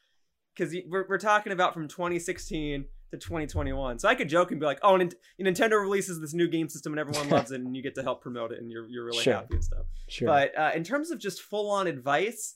[0.56, 4.00] because we're we're talking about from 2016 to 2021.
[4.00, 6.94] So I could joke and be like, oh, Nin- Nintendo releases this new game system
[6.94, 9.24] and everyone loves it, and you get to help promote it, and you're you're really
[9.24, 9.34] Sure.
[9.36, 9.86] happy and stuff.
[10.08, 12.56] sure But uh, in terms of just full on advice,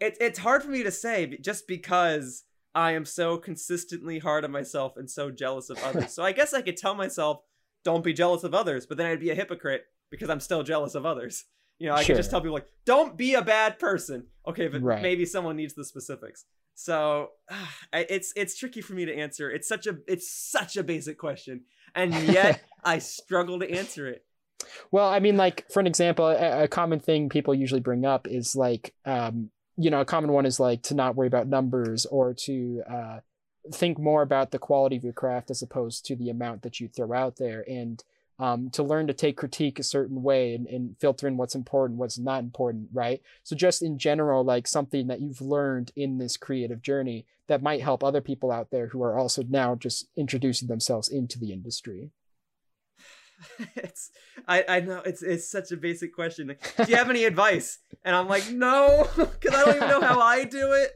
[0.00, 4.50] it, it's hard for me to say just because I am so consistently hard on
[4.52, 6.12] myself and so jealous of others.
[6.14, 7.42] so I guess I could tell myself,
[7.84, 10.94] don't be jealous of others, but then I'd be a hypocrite because I'm still jealous
[10.94, 11.44] of others.
[11.78, 14.26] You know, I could just tell people like, don't be a bad person.
[14.46, 15.02] Okay, but Right.
[15.02, 16.44] maybe someone needs the specifics.
[16.80, 17.30] So
[17.92, 19.50] it's it's tricky for me to answer.
[19.50, 21.62] It's such a it's such a basic question,
[21.94, 24.24] and yet I struggle to answer it.
[24.90, 28.26] Well, I mean, like for an example, a, a common thing people usually bring up
[28.26, 32.06] is like, um, you know, a common one is like to not worry about numbers
[32.06, 33.20] or to uh,
[33.72, 36.88] think more about the quality of your craft as opposed to the amount that you
[36.88, 38.02] throw out there, and
[38.40, 41.98] um, to learn to take critique a certain way and, and filter in what's important,
[41.98, 43.20] what's not important, right?
[43.42, 47.82] So just in general, like something that you've learned in this creative journey that might
[47.82, 52.12] help other people out there who are also now just introducing themselves into the industry.
[53.76, 54.10] it's
[54.48, 56.56] I, I know it's it's such a basic question.
[56.76, 57.78] Do you have any advice?
[58.04, 60.92] And I'm like, no, because I don't even know how I do it.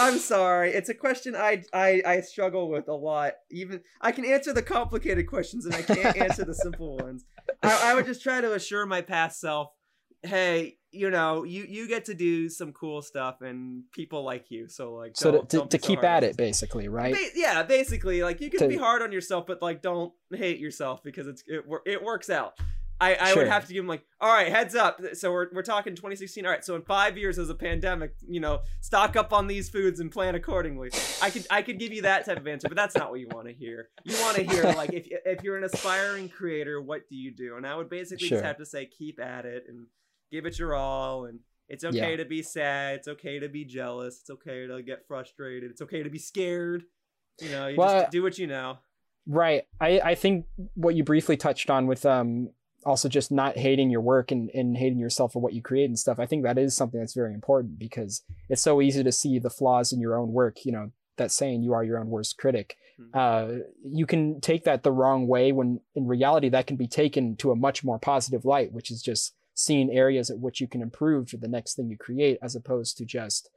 [0.00, 0.72] I'm sorry.
[0.72, 3.34] It's a question I, I I struggle with a lot.
[3.50, 7.24] Even I can answer the complicated questions and I can't answer the simple ones.
[7.62, 9.70] I, I would just try to assure my past self,
[10.22, 14.68] hey, you know, you you get to do some cool stuff and people like you.
[14.68, 17.14] So like, So to, to, to so keep at it, basically, right?
[17.14, 20.58] Ba- yeah, basically, like you can To- be hard on yourself, but like don't hate
[20.58, 22.58] yourself because it's it, it works out.
[23.00, 23.38] I, I Sure.
[23.44, 25.00] would have to give him like, all right, heads up.
[25.14, 26.44] So we're we're talking 2016.
[26.44, 29.68] All right, so in five years as a pandemic, you know, stock up on these
[29.68, 30.90] foods and plan accordingly.
[31.22, 33.28] I could I could give you that type of answer, but that's not what you
[33.30, 33.90] want to hear.
[34.04, 37.56] You want to hear like if if you're an aspiring creator, what do you do?
[37.56, 38.38] And I would basically Sure.
[38.38, 39.86] just have to say, keep at it and
[40.32, 41.40] give it your all and.
[41.70, 42.16] It's okay Yeah.
[42.16, 42.94] to be sad.
[43.00, 44.20] It's okay to be jealous.
[44.22, 45.70] It's okay to get frustrated.
[45.70, 46.84] It's okay to be scared.
[47.42, 48.78] You know, you Well, just do what you know.
[49.26, 49.64] Right.
[49.78, 52.48] I, I think what you briefly touched on with um
[52.88, 55.98] also just not hating your work and, and hating yourself for what you create and
[55.98, 59.38] stuff, I think that is something that's very important because it's so easy to see
[59.38, 62.38] the flaws in your own work, you know, that saying you are your own worst
[62.38, 62.76] critic.
[62.98, 63.10] Mhm.
[63.12, 67.36] Uh, you can take that the wrong way when in reality that can be taken
[67.36, 70.80] to a much more positive light, which is just seeing areas at which you can
[70.80, 73.50] improve for the next thing you create as opposed to just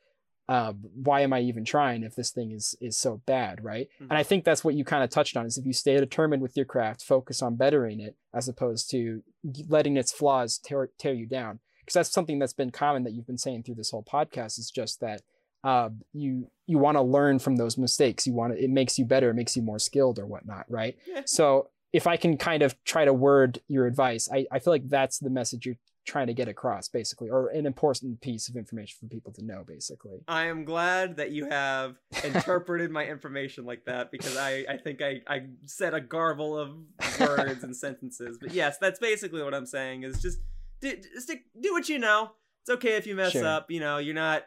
[0.54, 0.74] uh,
[1.08, 3.88] why am I even trying if this thing is is so bad, right?
[4.02, 4.08] Mhm.
[4.10, 6.42] And I think that's what you kind of touched on is if you stay determined
[6.42, 9.24] with your craft, focus on bettering it as opposed to
[9.70, 11.60] letting its flaws tear tear you down.
[11.80, 14.70] Because that's something that's been common that you've been saying through this whole podcast is
[14.70, 15.22] just that
[15.64, 18.28] uh, you you want to learn from those mistakes.
[18.28, 20.98] You want it makes you better, it makes you more skilled or whatnot, right?
[21.08, 21.22] Yeah.
[21.26, 24.90] So if I can kind of try to word your advice, I, I feel like
[24.90, 25.76] that's the message you're
[26.06, 29.64] trying to get across, basically, or an important piece of information for people to know,
[29.66, 30.24] basically.
[30.28, 35.02] I am glad that you have interpreted my information like that because I, I think
[35.02, 36.72] I, I said a garble of
[37.20, 38.38] words and sentences.
[38.42, 40.40] But yes, that's basically what I'm saying is just
[40.82, 42.32] do, just do- what you know.
[42.62, 43.46] It's okay if you mess Sure.
[43.46, 43.72] up.
[43.72, 44.44] You know, you're not.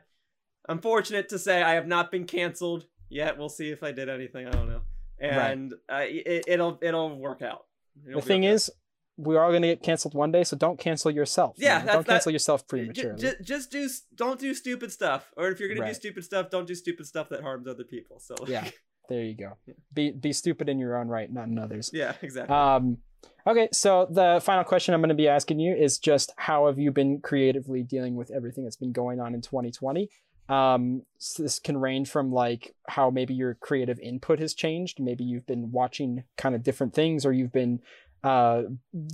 [0.69, 3.39] I'm fortunate to say I have not been canceled yet.
[3.39, 4.47] We'll see if I did anything.
[4.47, 4.83] I don't know.
[5.21, 5.51] Right.
[5.51, 7.65] And uh, it, it'll it'll work out.
[8.07, 8.53] It'll the thing okay.
[8.53, 8.71] is,
[9.17, 11.55] we're all going to get canceled one day, so don't cancel yourself.
[11.59, 11.93] you Yeah, know?
[11.95, 13.19] don't cancel that- yourself prematurely.
[13.21, 16.67] ju- just do don't do stupid stuff or if you're gonna do stupid stuff don't
[16.67, 18.69] do stupid stuff that harms other people so like- Yeah.
[19.09, 19.53] there you go.
[19.67, 19.75] Yeah.
[19.93, 21.91] Be be stupid in your own right, not in others.
[21.93, 22.99] yeah exactly Um,
[23.47, 26.79] okay, so the final question I'm going to be asking you is just how have
[26.79, 30.09] you been creatively dealing with everything that's been going on in 2020?
[30.47, 35.01] Um, so this can range from like how maybe your creative input has changed.
[35.01, 37.81] Maybe you've been watching kind of different things, or you've been
[38.25, 38.63] uh,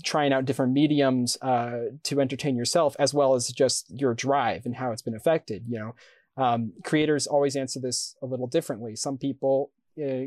[0.05, 4.77] trying out different mediums uh, to entertain yourself, as well as just your drive and
[4.77, 5.65] how it's been affected.
[5.69, 5.95] You know,
[6.37, 8.97] Um, creators always answer this a little differently.
[8.97, 10.27] Some people uh,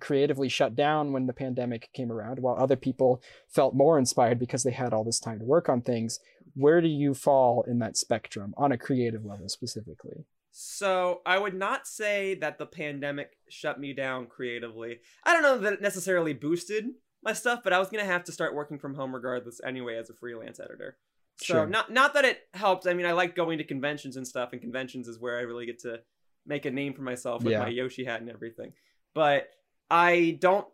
[0.00, 4.62] creatively shut down when the pandemic came around, while other people felt more inspired because
[4.64, 6.18] they had all this time to work on things.
[6.54, 10.26] Where do you fall in that spectrum on a creative level specifically?
[10.50, 15.00] So I would not say that the pandemic shut me down creatively.
[15.24, 16.84] I don't know that it necessarily boosted
[17.26, 20.08] my stuff, but I was gonna have to start working from home regardless anyway as
[20.08, 20.96] a freelance editor.
[21.38, 21.66] So Sure.
[21.66, 22.86] not not that it helped.
[22.86, 25.66] I mean, I like going to conventions and stuff, and conventions is where I really
[25.66, 26.00] get to
[26.46, 27.58] make a name for myself with Yeah.
[27.64, 28.72] my Yoshi hat and everything.
[29.12, 29.48] But
[29.90, 30.66] I don't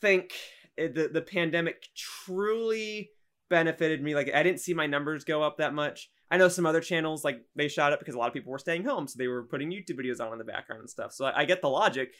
[0.00, 0.34] think
[0.76, 3.10] it, the the pandemic truly
[3.48, 4.14] benefited me.
[4.14, 6.10] Like I didn't see my numbers go up that much.
[6.30, 8.58] I know some other channels like they shot up because a lot of people were
[8.58, 11.12] staying home, so they were putting YouTube videos on in the background and stuff.
[11.12, 12.12] So I, I get the logic.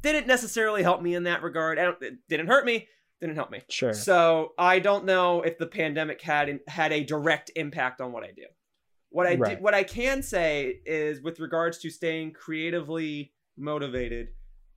[0.00, 1.78] Didn't necessarily help me in that regard.
[1.78, 2.88] I don't, it didn't hurt me.
[3.20, 3.62] Didn't help me.
[3.68, 3.94] Sure.
[3.94, 8.32] So I don't know if the pandemic had had a direct impact on what I
[8.34, 8.46] do.
[9.10, 9.50] What I Right.
[9.50, 14.28] did, what I can say is with regards to staying creatively motivated.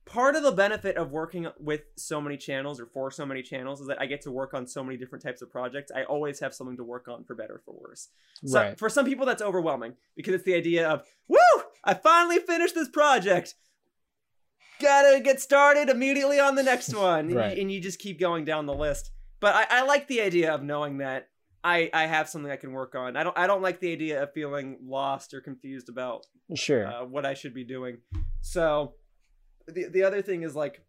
[0.04, 3.80] Part of the benefit of working with so many channels or for so many channels
[3.80, 5.90] is that I get to work on so many different types of projects.
[5.90, 8.08] I always have something to work on for better or for worse.
[8.44, 8.78] So right.
[8.78, 11.38] for some people that's overwhelming because it's the idea of, woo,
[11.82, 13.56] I finally finished this project.
[14.80, 17.20] Gotta get started immediately on the next one.
[17.20, 17.58] And you- Right.
[17.58, 19.10] and, you, just keep going down the list.
[19.40, 21.28] But I, I like the idea of knowing that
[21.62, 23.16] I, I have something I can work on.
[23.16, 26.24] I don't I don't like the idea of feeling lost or confused about
[26.54, 26.86] Sure.
[26.86, 27.98] uh, what I should be doing.
[28.40, 28.94] So
[29.66, 30.82] the the other thing is like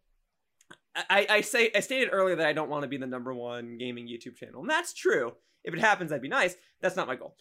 [0.96, 3.76] I, I say I stated earlier that I don't want to be the number one
[3.78, 5.32] gaming YouTube channel, and that's true.
[5.64, 6.54] If it happens, that'd be nice.
[6.80, 7.36] That's not my goal.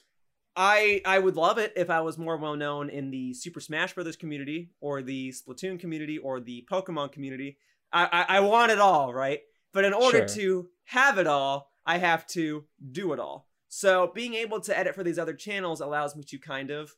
[0.57, 3.93] I I would love it if I was more well known in the Super Smash
[3.93, 7.57] Brothers community, or the Splatoon community, or the Pokemon community.
[7.93, 9.41] I I, I want it all, right?
[9.71, 10.35] But in order Sure.
[10.35, 13.47] to have it all, I have to do it all.
[13.69, 16.95] So being able to edit for these other channels allows me to kind of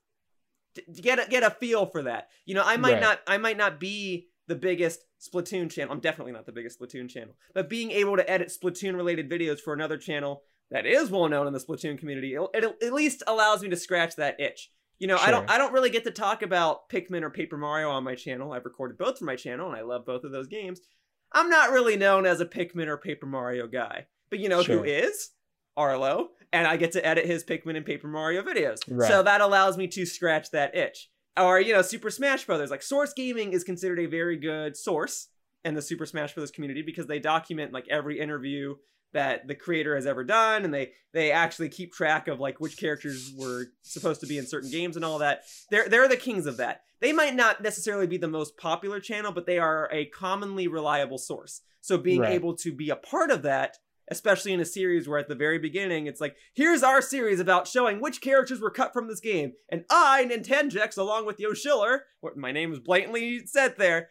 [1.02, 2.30] get a, get a feel for that.
[2.46, 3.02] You know, I might Right.
[3.02, 5.92] not I might not be the biggest Splatoon channel.
[5.94, 7.36] I'm definitely not the biggest Splatoon channel.
[7.54, 11.48] But being able to edit Splatoon related videos for another channel that is well known
[11.48, 14.72] in the Splatoon community, it, it at least allows me to scratch that itch.
[15.00, 17.90] You know, I don't I don't really get to talk about Pikmin or Paper Mario
[17.90, 18.52] on my channel.
[18.52, 20.82] I've recorded both for my channel and I love both of those games.
[21.32, 24.08] I'm not really known as a Pikmin or Paper Mario guy.
[24.30, 24.80] But you know Sure.
[24.80, 25.30] who is?
[25.78, 28.80] Arlo, and I get to edit his Pikmin and Paper Mario videos.
[28.90, 29.10] Right.
[29.10, 31.10] So that allows me to scratch that itch.
[31.38, 32.70] Or, you know, Super Smash Brothers.
[32.70, 35.28] Like Source Gaming is considered a very good source
[35.64, 38.76] in the Super Smash Brothers community because they document like every interview
[39.14, 42.78] that the creator has ever done and they they actually keep track of like which
[42.78, 45.44] characters were supposed to be in certain games and all that.
[45.72, 46.82] They're they're the kings of that.
[47.02, 51.18] They might not necessarily be the most popular channel, but they are a commonly reliable
[51.18, 51.62] source.
[51.82, 52.34] So being Right.
[52.34, 53.78] able to be a part of that
[54.12, 57.68] especially in a series where at the very beginning it's like, here's our series about
[57.68, 59.54] showing which characters were cut from this game.
[59.70, 64.10] And I, Nintendex, along with Yoshiller, what my name is blatantly said there,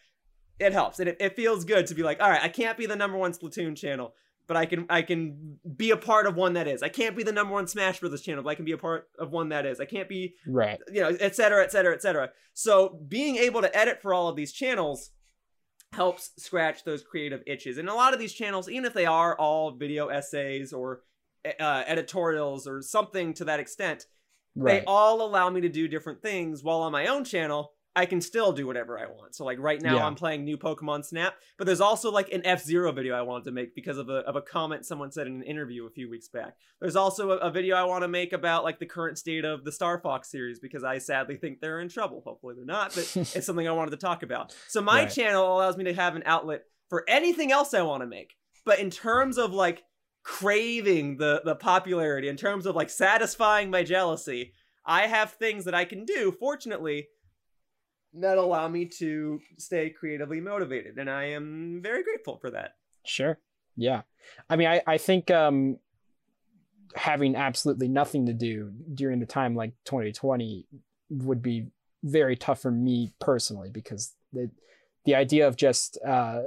[0.59, 1.01] it helps.
[1.01, 3.17] And it, it feels good to be like, all right, I can't be the number
[3.17, 4.15] one Splatoon channel,
[4.49, 6.83] but I can I can be a part of one that is.
[6.83, 9.09] I can't be the number one Smash Brothers channel, but I can be a part
[9.19, 9.79] of one that is.
[9.79, 10.81] I can't be right.
[10.93, 12.31] you know, et cetera, et cetera, et cetera.
[12.55, 15.11] So being able to edit for all of these channels
[15.93, 17.79] helps scratch those creative itches.
[17.79, 21.03] And a lot of these channels, even if they are all video essays or
[21.61, 24.07] uh, editorials or something to that extent,
[24.57, 24.81] Right.
[24.81, 26.65] they all allow me to do different things.
[26.65, 29.35] While on my own channel, I can still do whatever I want.
[29.35, 30.07] So like right now, Yeah.
[30.07, 33.45] I'm playing new Pokemon Snap, but there's also like an F Zero video I wanted
[33.47, 36.09] to make because of a of a comment someone said in an interview a few
[36.09, 36.57] weeks back.
[36.81, 39.65] There's also a, a video I want to make about like the current state of
[39.65, 42.23] the Star Fox series because I sadly think they're in trouble.
[42.25, 44.55] Hopefully they're not, but it's something I wanted to talk about.
[44.69, 45.11] So my Right.
[45.11, 48.35] channel allows me to have an outlet for anything else I want to make.
[48.65, 49.83] But in terms of like
[50.23, 54.53] craving the the popularity, in terms of like satisfying my jealousy,
[54.87, 57.09] I have things that I can do, fortunately,
[58.23, 60.99] that allow me to stay creatively motivated.
[60.99, 62.77] And I am very grateful for that.
[63.05, 63.39] Sure.
[63.77, 64.03] Yeah.
[64.49, 65.79] I mean, I, I think um,
[66.95, 70.67] having absolutely nothing to do during the time like 2020
[71.11, 71.69] would be
[72.03, 74.51] very tough for me personally because the,
[75.05, 76.43] the idea of just uh,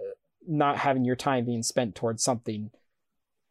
[0.48, 2.72] not having your time being spent towards something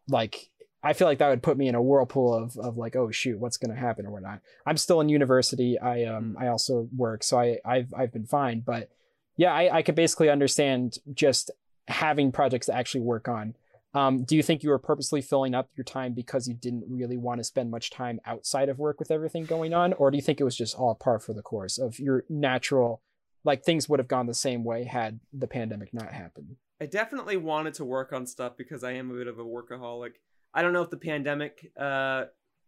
[0.09, 0.51] like
[0.83, 3.39] I feel like that would put me in a whirlpool of, of like, oh shoot,
[3.39, 4.41] what's going to happen or whatnot.
[4.67, 5.79] I'm still in university.
[5.79, 8.61] I um I also work, so I I've I've been fine.
[8.61, 8.91] But
[9.37, 11.51] yeah, I, I could basically understand just
[11.89, 13.55] having projects to actually work on.
[13.93, 17.17] Um, do you think you were purposely filling up your time because you didn't really
[17.17, 20.23] want to spend much time outside of work with everything going on, or do you
[20.23, 23.03] think it was just all par for the course of your natural,
[23.43, 26.57] like things would have gone the same way had the pandemic not happened?
[26.81, 30.13] I definitely wanted to work on stuff because I am a bit of a workaholic.
[30.55, 32.25] I don't know if the pandemic uh,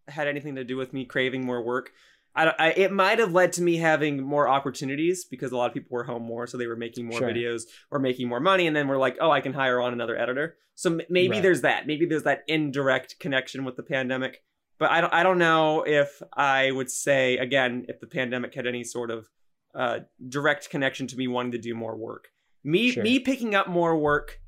[0.09, 1.91] had anything to do with me craving more work.
[2.35, 5.75] I, I it might have led to me having more opportunities because a lot of
[5.75, 7.29] people were home more, so they were making more Sure.
[7.31, 10.17] videos or making more money, and then we're like, oh, I can hire on another
[10.17, 10.57] editor.
[10.75, 11.43] So m- maybe Right.
[11.43, 11.87] there's that.
[11.87, 14.43] Maybe there's that indirect connection with the pandemic.
[14.79, 18.67] But I don't, I don't know if I would say again if the pandemic had
[18.67, 19.29] any sort of
[19.75, 22.29] uh, direct connection to me wanting to do more work.
[22.65, 23.03] Me Sure.
[23.03, 24.41] me picking up more work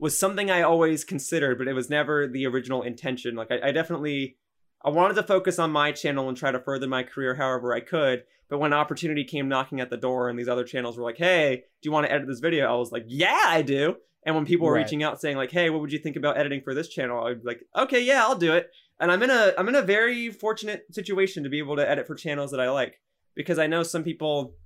[0.00, 3.36] was something I always considered, but it was never the original intention.
[3.36, 4.36] Like I, I definitely
[4.84, 7.80] I wanted to focus on my channel and try to further my career however I
[7.80, 8.24] could.
[8.48, 11.64] But when opportunity came knocking at the door and these other channels were like, "Hey,
[11.82, 14.44] do you want to edit this video?" I was like, "Yeah, I do." And when
[14.44, 14.82] people were Right.
[14.84, 17.42] reaching out saying like, "Hey, what would you think about editing for this channel?" I'd
[17.42, 20.30] be like, "Okay, yeah, I'll do it." And I'm in a I'm in a very
[20.30, 23.00] fortunate situation to be able to edit for channels that I like
[23.34, 24.56] because I know some people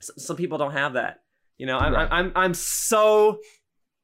[0.00, 1.22] some people don't have that.
[1.56, 2.08] You know, I'm Right.
[2.10, 3.40] I'm I'm so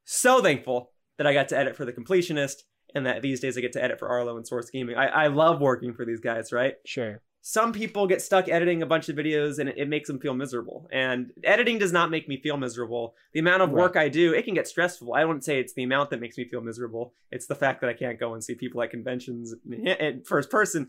[0.05, 2.63] so thankful that I got to edit for the completionist
[2.95, 4.97] and that these days I get to edit for Arlo and Source Gaming.
[4.97, 6.75] I, I love working for these guys, right?
[6.85, 7.21] Sure.
[7.47, 10.33] Some people get stuck editing a bunch of videos and it, it makes them feel
[10.33, 10.89] miserable.
[10.91, 13.15] And editing does not make me feel miserable.
[13.35, 15.13] The amount of work I do, it can get stressful.
[15.13, 17.13] I wouldn't say it's the amount that makes me feel miserable.
[17.31, 20.89] It's the fact that I can't go and see people at conventions in first person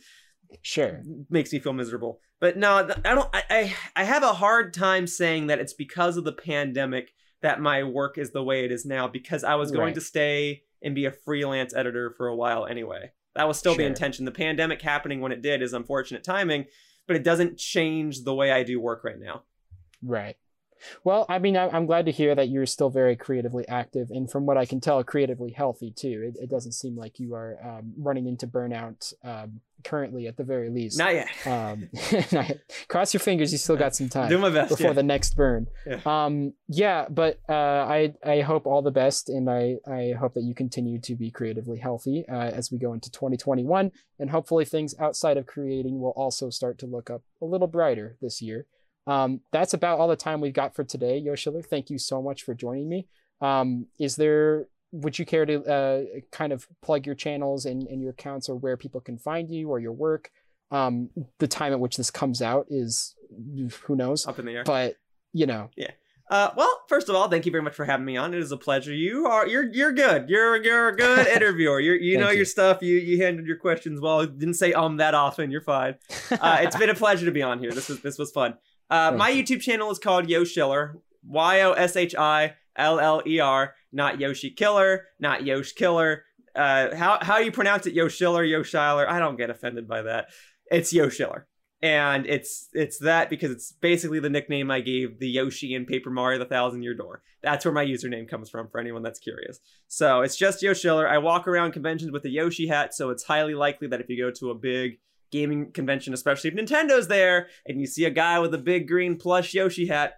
[0.61, 1.01] Sure.
[1.30, 2.22] makes me feel miserable.
[2.39, 3.30] But no, I don't.
[3.34, 7.11] I, I I have a hard time saying that it's because of the pandemic
[7.41, 9.07] that my work is the way it is now.
[9.07, 9.95] Because I was going Right.
[9.95, 13.11] to stay and be a freelance editor for a while anyway.
[13.36, 14.25] That was still the intention.
[14.25, 16.65] The pandemic happening when it did is unfortunate timing,
[17.07, 19.43] but it doesn't change the way I do work right now.
[20.01, 20.38] Right.
[21.03, 24.29] Well, I mean, I- I'm glad to hear that you're still very creatively active, and
[24.29, 26.31] from what I can tell, creatively healthy too.
[26.33, 30.43] It, it doesn't seem like you are um, running into burnout um, currently, at the
[30.43, 30.97] very least.
[30.97, 31.27] Not yet.
[31.45, 31.89] um,
[32.31, 32.88] not yet.
[32.88, 33.51] cross your fingers.
[33.51, 34.69] You still got some time do my best.
[34.69, 34.93] before yeah.
[34.93, 35.67] the next burn.
[35.86, 35.99] Yeah.
[36.05, 40.43] Um, yeah, but uh, I I hope all the best, and I I hope that
[40.43, 44.95] you continue to be creatively healthy uh, as we go into 2021, and hopefully things
[44.99, 48.65] outside of creating will also start to look up a little brighter this year.
[49.08, 51.62] Um, that's about all the time we've got for today, Yoshiller.
[51.62, 53.08] Thank you so much for joining me.
[53.41, 56.01] Um, is there would you care to uh,
[56.32, 59.70] kind of plug your channels and, and your accounts or where people can find you
[59.70, 60.32] or your work?
[60.72, 63.14] Um, the time at which this comes out is
[63.84, 64.64] who knows, Up in the air.
[64.64, 64.95] but
[65.34, 65.70] you know,
[66.32, 68.34] Uh, well, first of all, thank you very much for having me on.
[68.34, 68.93] It is a pleasure.
[68.93, 70.28] You are you're you're good.
[70.30, 71.80] You're you're a good interviewer.
[71.80, 72.38] You're, you know you.
[72.38, 72.82] your stuff.
[72.82, 74.26] You you handled your questions well.
[74.26, 75.51] Didn't say um that often.
[75.51, 75.95] You're fine.
[76.32, 77.72] Uh, it's been a pleasure to be on here.
[77.72, 78.56] This was this was fun.
[78.89, 79.31] Uh, my.
[79.31, 80.99] YouTube channel is called Yoshiller.
[81.27, 83.73] Y O S H I L L E R.
[83.91, 85.05] Not Yoshi Killer.
[85.19, 86.23] Not Yosh Killer.
[86.55, 87.93] Uh, how how you pronounce it?
[87.93, 88.43] Yoshiller.
[88.43, 89.09] Yo Schiller.
[89.09, 90.27] I don't get offended by that.
[90.71, 91.47] It's Yoshiller.
[91.81, 96.09] And it's it's that because it's basically the nickname I gave the Yoshi in Paper
[96.09, 97.21] Mario: The Thousand Year Door.
[97.43, 98.69] That's where my username comes from.
[98.69, 101.07] For anyone that's curious, so it's just Yoshiller.
[101.07, 104.17] I walk around conventions with a Yoshi hat, so it's highly likely that if you
[104.17, 104.99] go to a big
[105.36, 109.17] gaming convention, especially if Nintendo's there, and you see a guy with a big green
[109.17, 110.15] plush Yoshi hat,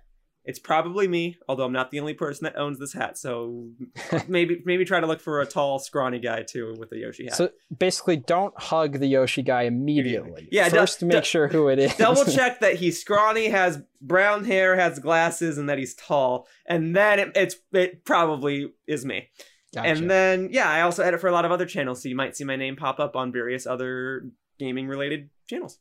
[0.47, 1.37] it's probably me.
[1.49, 3.67] Although I'm not the only person that owns this hat, so
[4.27, 7.35] maybe maybe try to look for a tall, scrawny guy too with a Yoshi hat.
[7.35, 10.47] so basically, don't hug the Yoshi guy immediately.
[10.51, 11.95] Yeah, first du- make sure who it is.
[11.95, 16.95] Double check that he's scrawny, has brown hair, has glasses, and that he's tall, and
[16.95, 19.27] then it, it's it probably is me.
[19.75, 19.89] Gotcha.
[19.89, 22.37] And then yeah, I also edit for a lot of other channels, so you might
[22.37, 24.29] see my name pop up on various other
[24.59, 25.79] gaming related channels.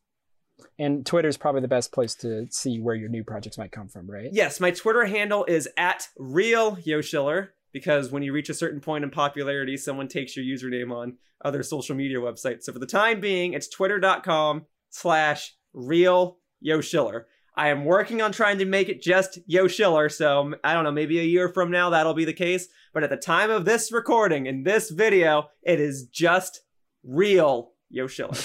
[0.79, 3.89] and Twitter is probably the best place to see where your new projects might come
[3.89, 4.31] from, right?
[4.33, 8.81] Yes, my Twitter handle is at real Yo Yoshiller because when you reach a certain
[8.81, 12.63] point in popularity, someone takes your username on other social media websites.
[12.63, 17.25] So for the time being, it's twitter.com slash real Yo Yoshiller.
[17.59, 20.91] I am working on trying to make it just Yo Yoshiller, so I don't know,
[20.91, 22.69] maybe a year from now that'll be the case.
[22.95, 26.63] But at the time of this recording in this video, it is just
[27.05, 28.37] real Yoshiller.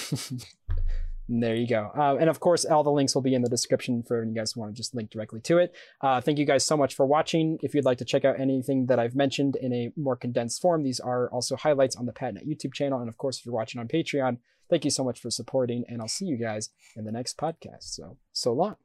[1.28, 1.92] And there you go.
[1.98, 4.56] Uh, and of course, all the links will be in the description for you guys
[4.56, 5.74] want to just link directly to it.
[6.02, 7.58] Uh, thank you guys so much for watching.
[7.62, 10.84] If you'd like to check out anything that I've mentioned in a more condensed form,
[10.84, 13.00] these are also highlights on the PatNet YouTube channel.
[13.00, 14.38] And of course, if you're watching on Patreon,
[14.70, 15.86] thank you so much for supporting.
[15.88, 17.84] And I'll see you guys in the next podcast.
[17.84, 18.76] So, so long.